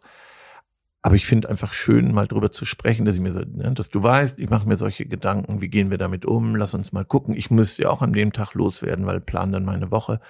Aber 1.02 1.14
ich 1.14 1.26
finde 1.26 1.48
einfach 1.48 1.72
schön, 1.72 2.12
mal 2.12 2.26
drüber 2.26 2.50
zu 2.50 2.64
sprechen, 2.64 3.04
dass 3.04 3.14
ich 3.14 3.20
mir 3.20 3.32
so, 3.32 3.40
ne, 3.40 3.72
dass 3.72 3.90
du 3.90 4.02
weißt, 4.02 4.38
ich 4.38 4.50
mache 4.50 4.66
mir 4.66 4.76
solche 4.76 5.06
Gedanken, 5.06 5.60
wie 5.60 5.68
gehen 5.68 5.90
wir 5.90 5.98
damit 5.98 6.24
um, 6.24 6.56
lass 6.56 6.74
uns 6.74 6.92
mal 6.92 7.04
gucken. 7.04 7.36
Ich 7.36 7.50
muss 7.50 7.78
ja 7.78 7.90
auch 7.90 8.02
an 8.02 8.12
dem 8.12 8.32
Tag 8.32 8.54
loswerden, 8.54 9.06
weil 9.06 9.20
plan 9.20 9.52
dann 9.52 9.64
meine 9.64 9.90
Woche. 9.90 10.20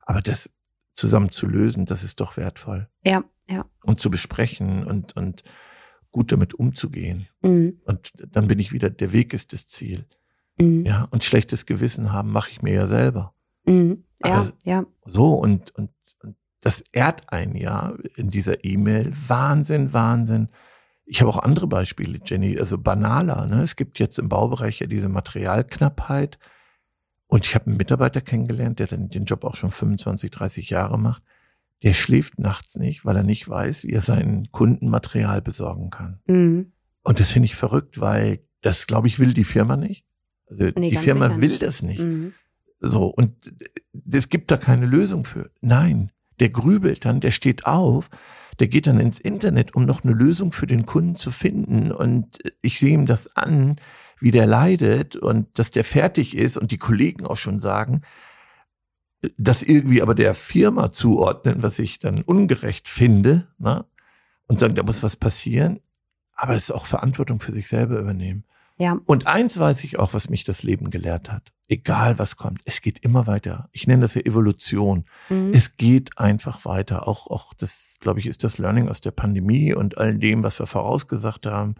Aber 0.00 0.20
das 0.20 0.54
zusammen 0.92 1.30
zu 1.30 1.46
lösen, 1.46 1.86
das 1.86 2.04
ist 2.04 2.20
doch 2.20 2.36
wertvoll. 2.36 2.88
Ja, 3.04 3.24
ja. 3.48 3.64
Und 3.82 4.00
zu 4.00 4.10
besprechen 4.10 4.84
und, 4.84 5.16
und 5.16 5.44
gut 6.10 6.32
damit 6.32 6.54
umzugehen. 6.54 7.28
Mhm. 7.40 7.80
Und 7.84 8.12
dann 8.28 8.48
bin 8.48 8.58
ich 8.58 8.72
wieder, 8.72 8.90
der 8.90 9.12
Weg 9.12 9.32
ist 9.32 9.52
das 9.52 9.66
Ziel. 9.66 10.06
Mhm. 10.60 10.84
Ja, 10.84 11.08
und 11.10 11.24
schlechtes 11.24 11.66
Gewissen 11.66 12.12
haben 12.12 12.32
mache 12.32 12.50
ich 12.50 12.62
mir 12.62 12.74
ja 12.74 12.86
selber. 12.86 13.34
Mhm. 13.64 14.04
Ja, 14.24 14.40
also, 14.40 14.52
ja. 14.64 14.86
So, 15.04 15.34
und, 15.34 15.74
und 15.76 15.90
das 16.68 16.84
ehrt 16.92 17.32
ein 17.32 17.54
ja 17.56 17.94
in 18.14 18.28
dieser 18.28 18.62
E-Mail. 18.62 19.10
Wahnsinn, 19.26 19.94
Wahnsinn. 19.94 20.50
Ich 21.06 21.22
habe 21.22 21.30
auch 21.30 21.38
andere 21.38 21.66
Beispiele, 21.66 22.20
Jenny, 22.22 22.58
also 22.60 22.76
banaler. 22.76 23.46
Ne? 23.46 23.62
Es 23.62 23.74
gibt 23.74 23.98
jetzt 23.98 24.18
im 24.18 24.28
Baubereich 24.28 24.78
ja 24.80 24.86
diese 24.86 25.08
Materialknappheit. 25.08 26.38
Und 27.26 27.46
ich 27.46 27.54
habe 27.54 27.68
einen 27.68 27.78
Mitarbeiter 27.78 28.20
kennengelernt, 28.20 28.80
der 28.80 28.86
dann 28.86 29.08
den 29.08 29.24
Job 29.24 29.44
auch 29.44 29.56
schon 29.56 29.70
25, 29.70 30.30
30 30.30 30.68
Jahre 30.68 30.98
macht. 30.98 31.22
Der 31.84 31.94
schläft 31.94 32.38
nachts 32.38 32.76
nicht, 32.76 33.06
weil 33.06 33.16
er 33.16 33.22
nicht 33.22 33.48
weiß, 33.48 33.84
wie 33.84 33.92
er 33.92 34.02
seinen 34.02 34.52
Kunden 34.52 34.90
Material 34.90 35.40
besorgen 35.40 35.88
kann. 35.88 36.20
Mhm. 36.26 36.72
Und 37.02 37.18
das 37.18 37.30
finde 37.30 37.46
ich 37.46 37.56
verrückt, 37.56 37.98
weil 37.98 38.40
das, 38.60 38.86
glaube 38.86 39.08
ich, 39.08 39.18
will 39.18 39.32
die 39.32 39.44
Firma 39.44 39.78
nicht. 39.78 40.04
Also 40.44 40.66
nee, 40.76 40.90
die 40.90 40.96
Firma 40.96 41.40
will 41.40 41.56
das 41.56 41.82
nicht. 41.82 42.00
Mhm. 42.00 42.34
So, 42.78 43.06
und 43.06 43.54
es 44.10 44.28
gibt 44.28 44.50
da 44.50 44.58
keine 44.58 44.84
Lösung 44.84 45.24
für. 45.24 45.50
Nein, 45.62 46.12
der 46.40 46.50
grübelt 46.50 47.04
dann, 47.04 47.20
der 47.20 47.30
steht 47.30 47.66
auf, 47.66 48.10
der 48.58 48.68
geht 48.68 48.86
dann 48.86 49.00
ins 49.00 49.20
Internet, 49.20 49.74
um 49.74 49.84
noch 49.84 50.04
eine 50.04 50.12
Lösung 50.12 50.52
für 50.52 50.66
den 50.66 50.84
Kunden 50.84 51.14
zu 51.14 51.30
finden. 51.30 51.92
Und 51.92 52.38
ich 52.60 52.78
sehe 52.78 52.94
ihm 52.94 53.06
das 53.06 53.36
an, 53.36 53.76
wie 54.20 54.30
der 54.30 54.46
leidet 54.46 55.16
und 55.16 55.58
dass 55.58 55.70
der 55.70 55.84
fertig 55.84 56.36
ist 56.36 56.58
und 56.58 56.72
die 56.72 56.78
Kollegen 56.78 57.24
auch 57.24 57.36
schon 57.36 57.60
sagen, 57.60 58.02
das 59.36 59.62
irgendwie 59.62 60.02
aber 60.02 60.14
der 60.14 60.34
Firma 60.34 60.92
zuordnen, 60.92 61.62
was 61.62 61.78
ich 61.78 61.98
dann 61.98 62.22
ungerecht 62.22 62.88
finde, 62.88 63.48
ne? 63.58 63.84
und 64.46 64.58
sagen, 64.58 64.74
da 64.74 64.82
muss 64.82 65.02
was 65.02 65.16
passieren, 65.16 65.80
aber 66.34 66.54
es 66.54 66.64
ist 66.64 66.70
auch 66.70 66.86
Verantwortung 66.86 67.40
für 67.40 67.52
sich 67.52 67.68
selber 67.68 67.98
übernehmen. 67.98 68.44
Ja. 68.78 68.98
Und 69.06 69.26
eins 69.26 69.58
weiß 69.58 69.84
ich 69.84 69.98
auch, 69.98 70.14
was 70.14 70.30
mich 70.30 70.44
das 70.44 70.62
Leben 70.62 70.90
gelehrt 70.90 71.30
hat. 71.30 71.52
Egal 71.68 72.18
was 72.18 72.36
kommt, 72.36 72.62
es 72.64 72.80
geht 72.80 73.00
immer 73.00 73.26
weiter. 73.26 73.68
Ich 73.72 73.86
nenne 73.86 74.02
das 74.02 74.14
ja 74.14 74.22
Evolution. 74.22 75.04
Mhm. 75.28 75.52
Es 75.52 75.76
geht 75.76 76.16
einfach 76.16 76.64
weiter. 76.64 77.06
Auch, 77.06 77.26
auch 77.26 77.52
das, 77.52 77.96
glaube 78.00 78.20
ich, 78.20 78.26
ist 78.26 78.44
das 78.44 78.56
Learning 78.56 78.88
aus 78.88 79.00
der 79.00 79.10
Pandemie 79.10 79.74
und 79.74 79.98
all 79.98 80.16
dem, 80.16 80.42
was 80.42 80.60
wir 80.60 80.66
vorausgesagt 80.66 81.44
haben, 81.44 81.74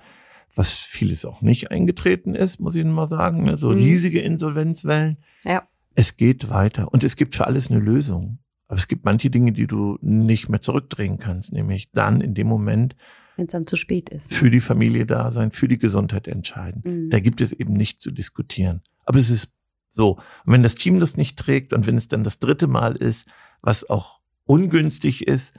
was 0.54 0.74
vieles 0.74 1.24
auch 1.24 1.40
nicht 1.40 1.70
eingetreten 1.70 2.34
ist, 2.34 2.61
muss 2.61 2.74
ich 2.74 2.84
mal 2.84 3.08
sagen. 3.08 3.44
Ne? 3.44 3.56
So 3.56 3.70
mhm. 3.70 3.78
riesige 3.78 4.20
Insolvenzwellen. 4.20 5.18
Ja. 5.44 5.62
Es 5.94 6.16
geht 6.16 6.50
weiter. 6.50 6.92
Und 6.92 7.04
es 7.04 7.16
gibt 7.16 7.34
für 7.34 7.46
alles 7.46 7.70
eine 7.70 7.80
Lösung. 7.80 8.38
Aber 8.66 8.76
es 8.76 8.88
gibt 8.88 9.04
manche 9.04 9.30
Dinge, 9.30 9.52
die 9.52 9.66
du 9.66 9.98
nicht 10.02 10.48
mehr 10.50 10.61
zurückdrehen 10.61 11.18
kannst, 11.18 11.52
nämlich 11.52 11.90
dann 11.92 12.20
in 12.20 12.34
dem 12.34 12.46
Moment, 12.46 12.94
wenn 13.38 13.46
es 13.46 13.53
dann 13.53 13.66
zu 13.66 13.77
spät 13.77 14.09
ist. 14.09 14.35
Für 14.35 14.51
die 14.51 14.61
Familie 14.61 15.07
da 15.07 15.31
sein, 15.31 15.53
für 15.53 15.68
die 15.68 15.79
Gesundheit 15.79 16.27
entscheiden. 16.27 16.83
Mhm. 16.85 17.11
Da 17.11 17.20
gibt 17.20 17.40
es 17.40 17.53
eben 17.53 17.72
nicht 17.72 18.03
zu 18.03 18.11
diskutieren. 18.11 18.83
Aber 19.05 19.18
es 19.18 19.31
ist 19.31 19.51
so. 19.90 20.16
Und 20.44 20.53
wenn 20.53 20.64
das 20.64 20.74
Team 20.74 20.98
das 20.98 21.16
nicht 21.16 21.38
trägt 21.38 21.72
und 21.72 21.87
wenn 21.87 21.96
es 21.96 22.09
dann 22.09 22.24
das 22.24 22.40
dritte 22.40 22.66
Mal 22.66 22.96
ist, 22.96 23.27
was 23.62 23.88
auch 23.88 24.18
ungünstig 24.44 25.27
ist, 25.29 25.55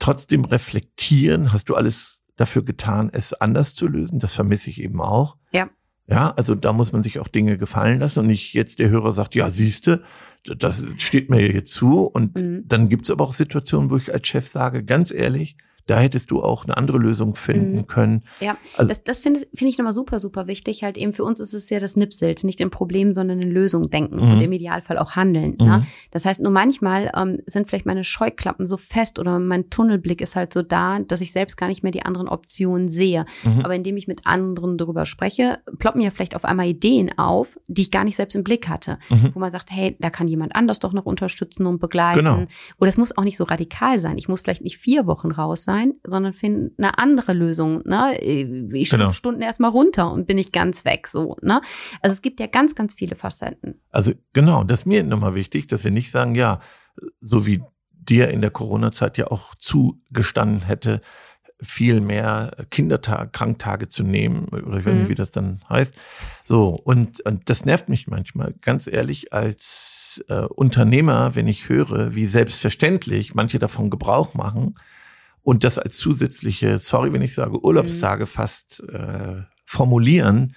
trotzdem 0.00 0.44
reflektieren, 0.44 1.52
hast 1.52 1.68
du 1.68 1.76
alles 1.76 2.20
dafür 2.36 2.64
getan, 2.64 3.10
es 3.12 3.32
anders 3.32 3.76
zu 3.76 3.86
lösen? 3.86 4.18
Das 4.18 4.34
vermisse 4.34 4.68
ich 4.68 4.82
eben 4.82 5.00
auch. 5.00 5.36
Ja. 5.52 5.70
Ja, 6.10 6.32
also 6.32 6.54
da 6.54 6.72
muss 6.72 6.92
man 6.92 7.02
sich 7.02 7.20
auch 7.20 7.28
Dinge 7.28 7.58
gefallen 7.58 8.00
lassen 8.00 8.20
und 8.20 8.26
nicht 8.26 8.54
jetzt 8.54 8.78
der 8.80 8.88
Hörer 8.88 9.12
sagt, 9.12 9.34
ja, 9.34 9.50
siehste, 9.50 10.02
das 10.44 10.86
steht 10.96 11.30
mir 11.30 11.52
jetzt 11.52 11.72
zu. 11.72 12.04
Und 12.04 12.34
mhm. 12.34 12.64
dann 12.66 12.88
gibt 12.88 13.04
es 13.04 13.10
aber 13.10 13.24
auch 13.24 13.32
Situationen, 13.32 13.90
wo 13.90 13.98
ich 13.98 14.12
als 14.12 14.26
Chef 14.26 14.48
sage, 14.48 14.82
ganz 14.82 15.12
ehrlich, 15.12 15.56
da 15.88 15.98
hättest 15.98 16.30
du 16.30 16.42
auch 16.42 16.64
eine 16.64 16.76
andere 16.76 16.98
Lösung 16.98 17.34
finden 17.34 17.78
mhm. 17.78 17.86
können. 17.86 18.22
Ja, 18.40 18.58
also, 18.76 18.90
das, 18.90 19.04
das 19.04 19.20
finde 19.20 19.40
find 19.54 19.70
ich 19.70 19.78
nochmal 19.78 19.94
super, 19.94 20.20
super 20.20 20.46
wichtig. 20.46 20.84
Halt 20.84 20.98
eben 20.98 21.14
für 21.14 21.24
uns 21.24 21.40
ist 21.40 21.54
es 21.54 21.70
ja 21.70 21.80
das 21.80 21.96
Nipselt, 21.96 22.44
nicht 22.44 22.60
in 22.60 22.70
Problem, 22.70 23.14
sondern 23.14 23.40
in 23.40 23.50
Lösung 23.50 23.88
denken 23.88 24.16
mhm. 24.16 24.32
und 24.32 24.42
im 24.42 24.52
Idealfall 24.52 24.98
auch 24.98 25.16
handeln. 25.16 25.56
Ne? 25.58 25.64
Mhm. 25.64 25.70
Ne? 25.70 25.86
Das 26.10 26.26
heißt, 26.26 26.42
nur 26.42 26.52
manchmal 26.52 27.10
ähm, 27.16 27.38
sind 27.46 27.68
vielleicht 27.68 27.86
meine 27.86 28.04
Scheuklappen 28.04 28.66
so 28.66 28.76
fest 28.76 29.18
oder 29.18 29.38
mein 29.38 29.70
Tunnelblick 29.70 30.20
ist 30.20 30.36
halt 30.36 30.52
so 30.52 30.60
da, 30.60 30.98
dass 30.98 31.22
ich 31.22 31.32
selbst 31.32 31.56
gar 31.56 31.68
nicht 31.68 31.82
mehr 31.82 31.92
die 31.92 32.02
anderen 32.02 32.28
Optionen 32.28 32.90
sehe. 32.90 33.24
Mhm. 33.44 33.60
Aber 33.64 33.74
indem 33.74 33.96
ich 33.96 34.06
mit 34.06 34.26
anderen 34.26 34.76
darüber 34.76 35.06
spreche, 35.06 35.60
ploppen 35.78 36.02
ja 36.02 36.10
vielleicht 36.10 36.36
auf 36.36 36.44
einmal 36.44 36.66
Ideen 36.66 37.16
auf, 37.16 37.58
die 37.66 37.82
ich 37.82 37.90
gar 37.90 38.04
nicht 38.04 38.16
selbst 38.16 38.34
im 38.34 38.44
Blick 38.44 38.68
hatte. 38.68 38.98
Mhm. 39.08 39.30
Wo 39.32 39.40
man 39.40 39.50
sagt, 39.50 39.70
hey, 39.70 39.96
da 40.00 40.10
kann 40.10 40.28
jemand 40.28 40.54
anders 40.54 40.80
doch 40.80 40.92
noch 40.92 41.06
unterstützen 41.06 41.64
und 41.64 41.78
begleiten. 41.78 42.18
Genau. 42.18 42.44
Oder 42.78 42.88
es 42.88 42.98
muss 42.98 43.16
auch 43.16 43.24
nicht 43.24 43.38
so 43.38 43.44
radikal 43.44 43.98
sein. 43.98 44.18
Ich 44.18 44.28
muss 44.28 44.42
vielleicht 44.42 44.62
nicht 44.62 44.76
vier 44.76 45.06
Wochen 45.06 45.30
raus 45.30 45.64
sein 45.64 45.77
sein, 45.78 45.94
sondern 46.04 46.32
finden 46.32 46.74
eine 46.78 46.98
andere 46.98 47.32
Lösung. 47.32 47.82
Ne? 47.84 48.18
Ich 48.18 48.90
genau. 48.90 49.12
Stunden 49.12 49.42
erstmal 49.42 49.70
runter 49.70 50.10
und 50.12 50.26
bin 50.26 50.38
ich 50.38 50.52
ganz 50.52 50.84
weg. 50.84 51.08
So, 51.08 51.36
ne? 51.42 51.60
Also 52.02 52.14
es 52.14 52.22
gibt 52.22 52.40
ja 52.40 52.46
ganz, 52.46 52.74
ganz 52.74 52.94
viele 52.94 53.16
Facetten. 53.16 53.80
Also 53.90 54.12
genau, 54.32 54.64
das 54.64 54.80
ist 54.80 54.86
mir 54.86 55.02
nochmal 55.02 55.34
wichtig, 55.34 55.68
dass 55.68 55.84
wir 55.84 55.90
nicht 55.90 56.10
sagen, 56.10 56.34
ja, 56.34 56.60
so 57.20 57.46
wie 57.46 57.62
dir 57.92 58.28
in 58.28 58.40
der 58.40 58.50
Corona-Zeit 58.50 59.18
ja 59.18 59.28
auch 59.28 59.54
zugestanden 59.54 60.64
hätte, 60.64 61.00
viel 61.60 62.00
mehr 62.00 62.56
Kindertag, 62.70 63.32
Kranktage 63.32 63.88
zu 63.88 64.04
nehmen, 64.04 64.46
oder 64.46 64.78
ich 64.78 64.86
weiß 64.86 64.94
nicht, 64.94 65.04
mhm. 65.04 65.08
wie 65.08 65.14
das 65.16 65.32
dann 65.32 65.60
heißt. 65.68 65.96
So, 66.44 66.68
und, 66.68 67.20
und 67.22 67.50
das 67.50 67.64
nervt 67.64 67.88
mich 67.88 68.06
manchmal, 68.06 68.54
ganz 68.60 68.86
ehrlich, 68.86 69.32
als 69.32 70.22
äh, 70.28 70.42
Unternehmer, 70.42 71.34
wenn 71.34 71.48
ich 71.48 71.68
höre, 71.68 72.14
wie 72.14 72.26
selbstverständlich 72.26 73.34
manche 73.34 73.58
davon 73.58 73.90
Gebrauch 73.90 74.34
machen, 74.34 74.76
und 75.48 75.64
das 75.64 75.78
als 75.78 75.96
zusätzliche, 75.96 76.78
sorry, 76.78 77.10
wenn 77.10 77.22
ich 77.22 77.34
sage, 77.34 77.64
Urlaubstage 77.64 78.24
mhm. 78.24 78.28
fast 78.28 78.84
äh, 78.92 79.44
formulieren, 79.64 80.54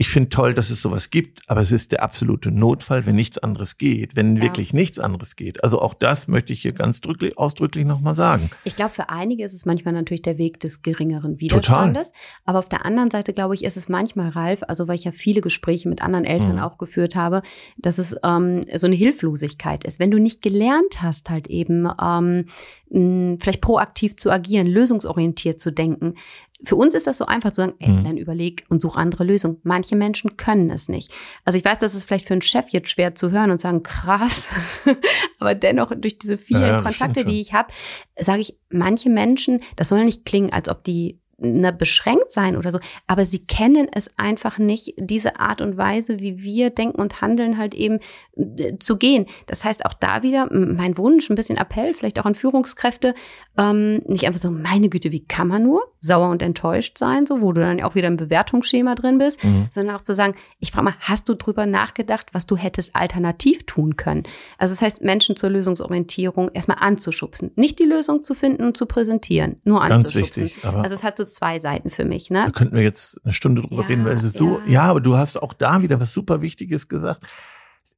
ich 0.00 0.10
finde 0.10 0.28
toll, 0.28 0.54
dass 0.54 0.70
es 0.70 0.80
sowas 0.80 1.10
gibt, 1.10 1.42
aber 1.48 1.60
es 1.60 1.72
ist 1.72 1.90
der 1.90 2.04
absolute 2.04 2.52
Notfall, 2.52 3.04
wenn 3.04 3.16
nichts 3.16 3.36
anderes 3.36 3.78
geht, 3.78 4.14
wenn 4.14 4.36
ja. 4.36 4.44
wirklich 4.44 4.72
nichts 4.72 5.00
anderes 5.00 5.34
geht. 5.34 5.64
Also 5.64 5.80
auch 5.80 5.92
das 5.92 6.28
möchte 6.28 6.52
ich 6.52 6.62
hier 6.62 6.70
ganz 6.72 7.00
drücklich, 7.00 7.36
ausdrücklich 7.36 7.84
nochmal 7.84 8.14
sagen. 8.14 8.50
Ich 8.62 8.76
glaube, 8.76 8.94
für 8.94 9.10
einige 9.10 9.44
ist 9.44 9.54
es 9.54 9.66
manchmal 9.66 9.94
natürlich 9.94 10.22
der 10.22 10.38
Weg 10.38 10.60
des 10.60 10.82
geringeren 10.82 11.40
Widerstandes. 11.40 12.12
Total. 12.12 12.22
Aber 12.44 12.58
auf 12.60 12.68
der 12.68 12.86
anderen 12.86 13.10
Seite, 13.10 13.32
glaube 13.32 13.56
ich, 13.56 13.64
ist 13.64 13.76
es 13.76 13.88
manchmal, 13.88 14.28
Ralf, 14.28 14.62
also 14.68 14.86
weil 14.86 14.94
ich 14.94 15.02
ja 15.02 15.10
viele 15.10 15.40
Gespräche 15.40 15.88
mit 15.88 16.00
anderen 16.00 16.24
Eltern 16.24 16.56
mhm. 16.56 16.62
auch 16.62 16.78
geführt 16.78 17.16
habe, 17.16 17.42
dass 17.76 17.98
es 17.98 18.14
ähm, 18.22 18.60
so 18.76 18.86
eine 18.86 18.94
Hilflosigkeit 18.94 19.82
ist. 19.82 19.98
Wenn 19.98 20.12
du 20.12 20.18
nicht 20.20 20.42
gelernt 20.42 21.02
hast, 21.02 21.28
halt 21.28 21.48
eben 21.48 21.88
ähm, 22.00 22.46
vielleicht 22.90 23.60
proaktiv 23.60 24.16
zu 24.16 24.30
agieren, 24.30 24.66
lösungsorientiert 24.66 25.60
zu 25.60 25.72
denken, 25.72 26.14
für 26.64 26.76
uns 26.76 26.94
ist 26.94 27.06
das 27.06 27.18
so 27.18 27.26
einfach 27.26 27.52
zu 27.52 27.60
sagen, 27.62 27.74
ey, 27.78 27.88
mhm. 27.88 28.04
dann 28.04 28.16
überleg 28.16 28.64
und 28.68 28.82
such 28.82 28.96
andere 28.96 29.24
Lösungen. 29.24 29.58
Manche 29.62 29.94
Menschen 29.94 30.36
können 30.36 30.70
es 30.70 30.88
nicht. 30.88 31.12
Also 31.44 31.56
ich 31.56 31.64
weiß, 31.64 31.78
das 31.78 31.94
ist 31.94 32.06
vielleicht 32.06 32.26
für 32.26 32.34
einen 32.34 32.42
Chef 32.42 32.70
jetzt 32.70 32.90
schwer 32.90 33.14
zu 33.14 33.30
hören 33.30 33.50
und 33.50 33.60
sagen, 33.60 33.82
krass, 33.84 34.50
aber 35.38 35.54
dennoch 35.54 35.92
durch 35.96 36.18
diese 36.18 36.36
vielen 36.36 36.62
ja, 36.62 36.82
Kontakte, 36.82 37.24
die 37.24 37.40
ich 37.40 37.52
habe, 37.52 37.72
sage 38.18 38.40
ich, 38.40 38.58
manche 38.70 39.08
Menschen, 39.08 39.60
das 39.76 39.88
soll 39.88 40.04
nicht 40.04 40.24
klingen, 40.24 40.52
als 40.52 40.68
ob 40.68 40.82
die 40.82 41.20
ne, 41.38 41.72
beschränkt 41.72 42.30
sein 42.30 42.56
oder 42.56 42.70
so, 42.70 42.80
aber 43.06 43.24
sie 43.24 43.38
kennen 43.38 43.88
es 43.92 44.18
einfach 44.18 44.58
nicht, 44.58 44.94
diese 44.98 45.38
Art 45.40 45.60
und 45.60 45.76
Weise, 45.76 46.18
wie 46.18 46.38
wir 46.38 46.70
denken 46.70 47.00
und 47.00 47.20
handeln, 47.20 47.58
halt 47.58 47.74
eben 47.74 48.00
äh, 48.36 48.78
zu 48.78 48.96
gehen. 48.96 49.26
Das 49.46 49.64
heißt 49.64 49.86
auch 49.86 49.94
da 49.94 50.22
wieder 50.22 50.48
mein 50.52 50.98
Wunsch, 50.98 51.30
ein 51.30 51.36
bisschen 51.36 51.56
Appell, 51.56 51.94
vielleicht 51.94 52.18
auch 52.18 52.24
an 52.24 52.34
Führungskräfte, 52.34 53.14
ähm, 53.56 54.02
nicht 54.06 54.26
einfach 54.26 54.40
so, 54.40 54.50
meine 54.50 54.88
Güte, 54.88 55.12
wie 55.12 55.24
kann 55.24 55.48
man 55.48 55.62
nur 55.62 55.92
sauer 56.00 56.30
und 56.30 56.42
enttäuscht 56.42 56.98
sein, 56.98 57.26
so 57.26 57.40
wo 57.40 57.52
du 57.52 57.60
dann 57.60 57.80
auch 57.82 57.94
wieder 57.94 58.08
im 58.08 58.16
Bewertungsschema 58.16 58.94
drin 58.94 59.18
bist, 59.18 59.42
mhm. 59.44 59.68
sondern 59.72 59.96
auch 59.96 60.02
zu 60.02 60.14
sagen, 60.14 60.34
ich 60.60 60.72
frage 60.72 60.84
mal, 60.84 60.94
hast 61.00 61.28
du 61.28 61.34
drüber 61.34 61.66
nachgedacht, 61.66 62.28
was 62.32 62.46
du 62.46 62.56
hättest 62.56 62.94
alternativ 62.94 63.64
tun 63.66 63.96
können? 63.96 64.24
Also 64.58 64.72
das 64.72 64.82
heißt, 64.82 65.02
Menschen 65.02 65.36
zur 65.36 65.50
Lösungsorientierung 65.50 66.50
erstmal 66.52 66.78
anzuschubsen, 66.80 67.52
nicht 67.56 67.78
die 67.78 67.84
Lösung 67.84 68.22
zu 68.22 68.34
finden 68.34 68.64
und 68.64 68.76
zu 68.76 68.86
präsentieren, 68.86 69.60
nur 69.64 69.82
anzuschubsen. 69.82 70.44
Ganz 70.44 70.54
wichtig, 70.54 70.64
also 70.64 70.94
es 70.94 71.04
hat 71.04 71.16
so 71.16 71.27
zwei 71.28 71.58
Seiten 71.58 71.90
für 71.90 72.04
mich. 72.04 72.30
Ne? 72.30 72.44
Da 72.46 72.50
könnten 72.50 72.74
wir 72.74 72.82
jetzt 72.82 73.20
eine 73.24 73.32
Stunde 73.32 73.62
drüber 73.62 73.82
ja, 73.82 73.88
reden, 73.88 74.04
weil 74.04 74.16
es 74.16 74.24
ist 74.24 74.38
so, 74.38 74.58
ja. 74.60 74.66
ja, 74.66 74.82
aber 74.84 75.00
du 75.00 75.16
hast 75.16 75.40
auch 75.42 75.52
da 75.52 75.82
wieder 75.82 76.00
was 76.00 76.12
super 76.12 76.42
Wichtiges 76.42 76.88
gesagt. 76.88 77.24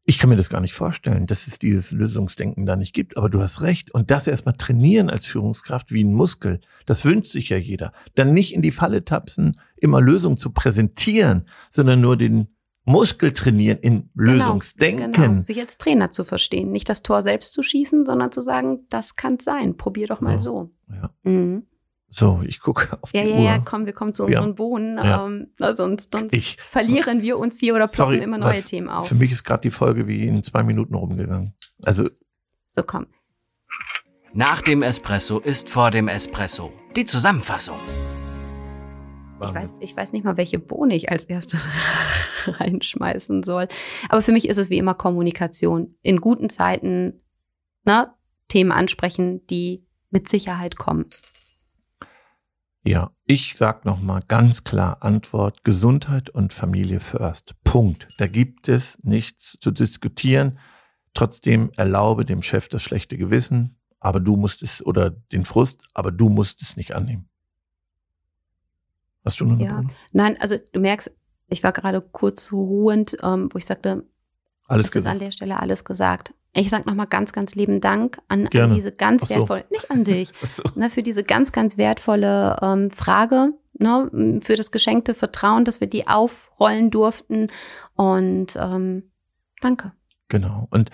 Ich 0.05 0.19
kann 0.19 0.31
mir 0.31 0.37
das 0.37 0.51
gar 0.51 0.61
nicht 0.61 0.75
vorstellen, 0.75 1.27
dass 1.27 1.47
es 1.47 1.59
dieses 1.59 1.93
Lösungsdenken 1.93 2.67
da 2.67 2.75
nicht 2.75 2.95
gibt, 2.95 3.17
aber 3.17 3.29
du 3.29 3.41
hast 3.41 3.63
recht. 3.63 3.93
Und 3.93 4.11
das 4.11 4.27
erstmal 4.27 4.55
trainieren 4.55 5.11
als 5.11 5.27
Führungskraft 5.27 5.93
wie 5.93 6.03
ein 6.03 6.15
Muskel, 6.15 6.61
das 6.87 7.05
wünscht 7.05 7.31
sich 7.31 7.51
ja 7.51 7.59
jeder. 7.59 7.93
Dann 8.15 8.33
nicht 8.33 8.55
in 8.55 8.63
die 8.63 8.73
Falle 8.73 9.05
tapsen, 9.05 9.57
immer 9.77 10.01
Lösungen 10.01 10.37
zu 10.37 10.51
präsentieren, 10.51 11.47
sondern 11.71 12.01
nur 12.01 12.17
den 12.17 12.49
Muskel 12.85 13.33
trainieren 13.33 13.79
in 13.79 14.11
genau, 14.15 14.33
Lösungsdenken. 14.33 15.13
Genau. 15.13 15.43
Sich 15.43 15.61
als 15.61 15.79
Trainer 15.79 16.11
zu 16.11 16.25
verstehen. 16.25 16.73
Nicht 16.73 16.89
das 16.89 17.03
Tor 17.03 17.23
selbst 17.23 17.53
zu 17.53 17.63
schießen, 17.63 18.05
sondern 18.05 18.33
zu 18.33 18.41
sagen, 18.41 18.81
das 18.89 19.17
kann 19.17 19.39
sein. 19.39 19.77
Probier 19.77 20.07
doch 20.07 20.21
mal 20.21 20.33
ja. 20.33 20.39
so. 20.41 20.71
Ja. 20.89 21.11
Mhm. 21.23 21.67
So, 22.13 22.43
ich 22.45 22.59
gucke 22.59 22.99
auf 23.01 23.15
ja, 23.15 23.23
die 23.23 23.31
ja, 23.31 23.37
Uhr. 23.37 23.43
Ja, 23.43 23.59
komm, 23.61 23.87
wir 23.87 23.93
kommen 23.93 24.13
zu 24.13 24.25
unseren 24.25 24.49
ja. 24.49 24.53
Bohnen. 24.53 24.97
Ja. 24.99 25.27
Ähm, 25.27 25.49
sonst 25.59 26.13
sonst 26.13 26.35
ich, 26.35 26.59
verlieren 26.61 27.23
wir 27.23 27.39
uns 27.39 27.59
hier 27.59 27.75
oder 27.75 27.87
ploppen 27.87 28.15
sorry, 28.15 28.25
immer 28.25 28.39
neue 28.39 28.51
was, 28.51 28.65
Themen 28.65 28.89
auf. 28.89 29.09
Für 29.09 29.15
mich 29.15 29.33
ist 29.33 29.45
gerade 29.45 29.63
die 29.63 29.71
Folge 29.71 30.07
wie 30.07 30.27
in 30.27 30.43
zwei 30.43 30.63
Minuten 30.63 30.95
rumgegangen. 30.95 31.55
Also. 31.85 32.05
So, 32.69 32.83
komm. 32.83 33.07
Nach 34.33 34.61
dem 34.61 34.83
Espresso 34.83 35.39
ist 35.39 35.71
vor 35.71 35.91
dem 35.91 36.09
Espresso. 36.09 36.73
Die 36.95 37.05
Zusammenfassung. 37.05 37.79
Ich 39.43 39.55
weiß, 39.55 39.77
ich 39.81 39.97
weiß 39.97 40.13
nicht 40.13 40.25
mal, 40.25 40.37
welche 40.37 40.59
Bohne 40.59 40.95
ich 40.95 41.11
als 41.11 41.25
erstes 41.25 41.67
reinschmeißen 42.47 43.43
soll. 43.43 43.69
Aber 44.09 44.21
für 44.21 44.33
mich 44.33 44.49
ist 44.49 44.59
es 44.59 44.69
wie 44.69 44.77
immer 44.77 44.95
Kommunikation. 44.95 45.95
In 46.03 46.21
guten 46.21 46.51
Zeiten 46.51 47.23
ne, 47.85 48.13
Themen 48.49 48.71
ansprechen, 48.71 49.47
die 49.47 49.87
mit 50.11 50.29
Sicherheit 50.29 50.77
kommen. 50.77 51.07
Ja, 52.83 53.11
ich 53.27 53.57
sag 53.57 53.85
noch 53.85 54.01
mal 54.01 54.23
ganz 54.27 54.65
klar 54.65 55.03
Antwort 55.03 55.65
Gesundheit 55.65 56.31
und 56.31 56.55
Familie 56.55 57.01
first. 57.01 57.55
Punkt. 57.63 58.09
Da 58.19 58.27
gibt 58.27 58.69
es 58.69 58.99
nichts 59.03 59.59
zu 59.61 59.71
diskutieren. 59.71 60.59
Trotzdem 61.13 61.71
erlaube 61.77 62.25
dem 62.25 62.41
Chef 62.41 62.69
das 62.69 62.83
schlechte 62.83 63.19
Gewissen, 63.19 63.77
aber 63.99 64.21
du 64.21 64.37
musst 64.37 64.63
es 64.63 64.85
oder 64.85 65.11
den 65.11 65.45
Frust, 65.45 65.85
aber 65.93 66.11
du 66.11 66.31
musst 66.31 66.63
es 66.63 66.77
nicht 66.77 66.95
annehmen. 66.95 67.29
Hast 69.25 69.41
du 69.41 69.45
noch 69.45 69.55
eine 69.55 69.65
ja. 69.65 69.83
Nein, 70.13 70.41
also 70.41 70.57
du 70.73 70.81
merkst, 70.81 71.11
ich 71.49 71.63
war 71.63 71.73
gerade 71.73 72.01
kurz 72.01 72.53
ruhend, 72.53 73.19
ähm, 73.23 73.51
wo 73.53 73.59
ich 73.59 73.67
sagte, 73.67 74.07
alles 74.67 74.89
ist 74.95 75.07
an 75.07 75.19
der 75.19 75.33
Stelle 75.33 75.59
alles 75.59 75.85
gesagt. 75.85 76.33
Ich 76.53 76.69
sage 76.69 76.89
nochmal 76.89 77.07
ganz, 77.07 77.33
ganz 77.33 77.55
lieben 77.55 77.81
Dank 77.81 78.21
an, 78.29 78.49
an 78.49 78.71
diese 78.71 78.93
ganz 78.93 79.29
so. 79.29 79.37
wertvolle, 79.37 79.65
nicht 79.71 79.91
an 79.91 80.05
dich, 80.05 80.33
so. 80.43 80.65
ne, 80.75 80.91
für 80.91 81.03
diese 81.03 81.23
ganz, 81.23 81.53
ganz 81.53 81.79
wertvolle 81.79 82.57
ähm, 82.61 82.91
Frage, 82.91 83.53
ne, 83.79 84.41
für 84.43 84.57
das 84.57 84.73
geschenkte 84.73 85.15
Vertrauen, 85.15 85.65
dass 85.65 85.81
wir 85.81 85.89
die 85.89 86.09
aufrollen 86.09 86.91
durften. 86.91 87.49
Und 87.95 88.57
ähm, 88.57 89.11
danke. 89.61 89.93
Genau. 90.29 90.67
Und 90.71 90.91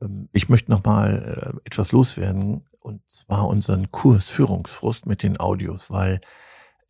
ähm, 0.00 0.28
ich 0.32 0.48
möchte 0.48 0.70
nochmal 0.70 1.56
äh, 1.64 1.66
etwas 1.66 1.90
loswerden, 1.92 2.64
und 2.78 3.02
zwar 3.10 3.48
unseren 3.48 3.90
Kurs 3.90 4.30
Führungsfrust 4.30 5.06
mit 5.06 5.24
den 5.24 5.40
Audios, 5.40 5.90
weil 5.90 6.20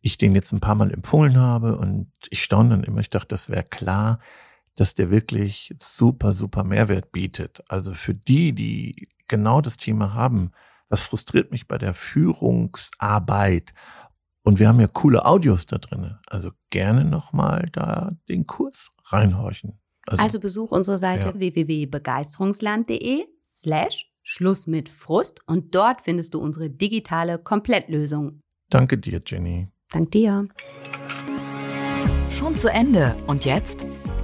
ich 0.01 0.19
den 0.19 0.35
jetzt 0.35 0.51
ein 0.51 0.59
paar 0.59 0.75
Mal 0.75 0.93
empfohlen 0.93 1.37
habe 1.37 1.77
und 1.77 2.11
ich 2.29 2.43
staune 2.43 2.69
dann 2.69 2.83
immer, 2.83 2.99
ich 2.99 3.09
dachte, 3.09 3.29
das 3.29 3.49
wäre 3.49 3.63
klar 3.63 4.19
dass 4.77 4.93
der 4.93 5.11
wirklich 5.11 5.75
super, 5.81 6.31
super 6.31 6.63
Mehrwert 6.63 7.11
bietet. 7.11 7.63
Also 7.67 7.93
für 7.93 8.13
die, 8.13 8.53
die 8.53 9.09
genau 9.27 9.59
das 9.59 9.75
Thema 9.75 10.13
haben, 10.13 10.51
was 10.87 11.01
frustriert 11.01 11.51
mich 11.51 11.67
bei 11.67 11.77
der 11.77 11.93
Führungsarbeit? 11.93 13.73
Und 14.43 14.59
wir 14.59 14.69
haben 14.69 14.79
ja 14.79 14.87
coole 14.87 15.25
Audios 15.25 15.65
da 15.65 15.79
drin. 15.79 16.15
Also 16.27 16.51
gerne 16.69 17.03
nochmal 17.03 17.67
da 17.73 18.15
den 18.29 18.45
Kurs 18.45 18.91
reinhorchen. 19.05 19.79
Also, 20.05 20.23
also 20.23 20.39
besuch 20.39 20.71
unsere 20.71 20.97
Seite 20.97 21.27
ja. 21.27 21.39
www.begeisterungsland.de 21.39 23.25
slash 23.45 24.09
Schluss 24.23 24.67
mit 24.67 24.89
Frust 24.89 25.41
und 25.47 25.73
dort 25.73 26.01
findest 26.01 26.33
du 26.33 26.39
unsere 26.39 26.69
digitale 26.69 27.39
Komplettlösung. 27.39 28.41
Danke 28.69 28.97
dir, 28.97 29.21
Jenny. 29.25 29.69
Dank 29.89 30.11
dir. 30.11 30.47
Schon 32.29 32.55
zu 32.55 32.69
Ende. 32.69 33.17
Und 33.25 33.45
jetzt? 33.45 33.85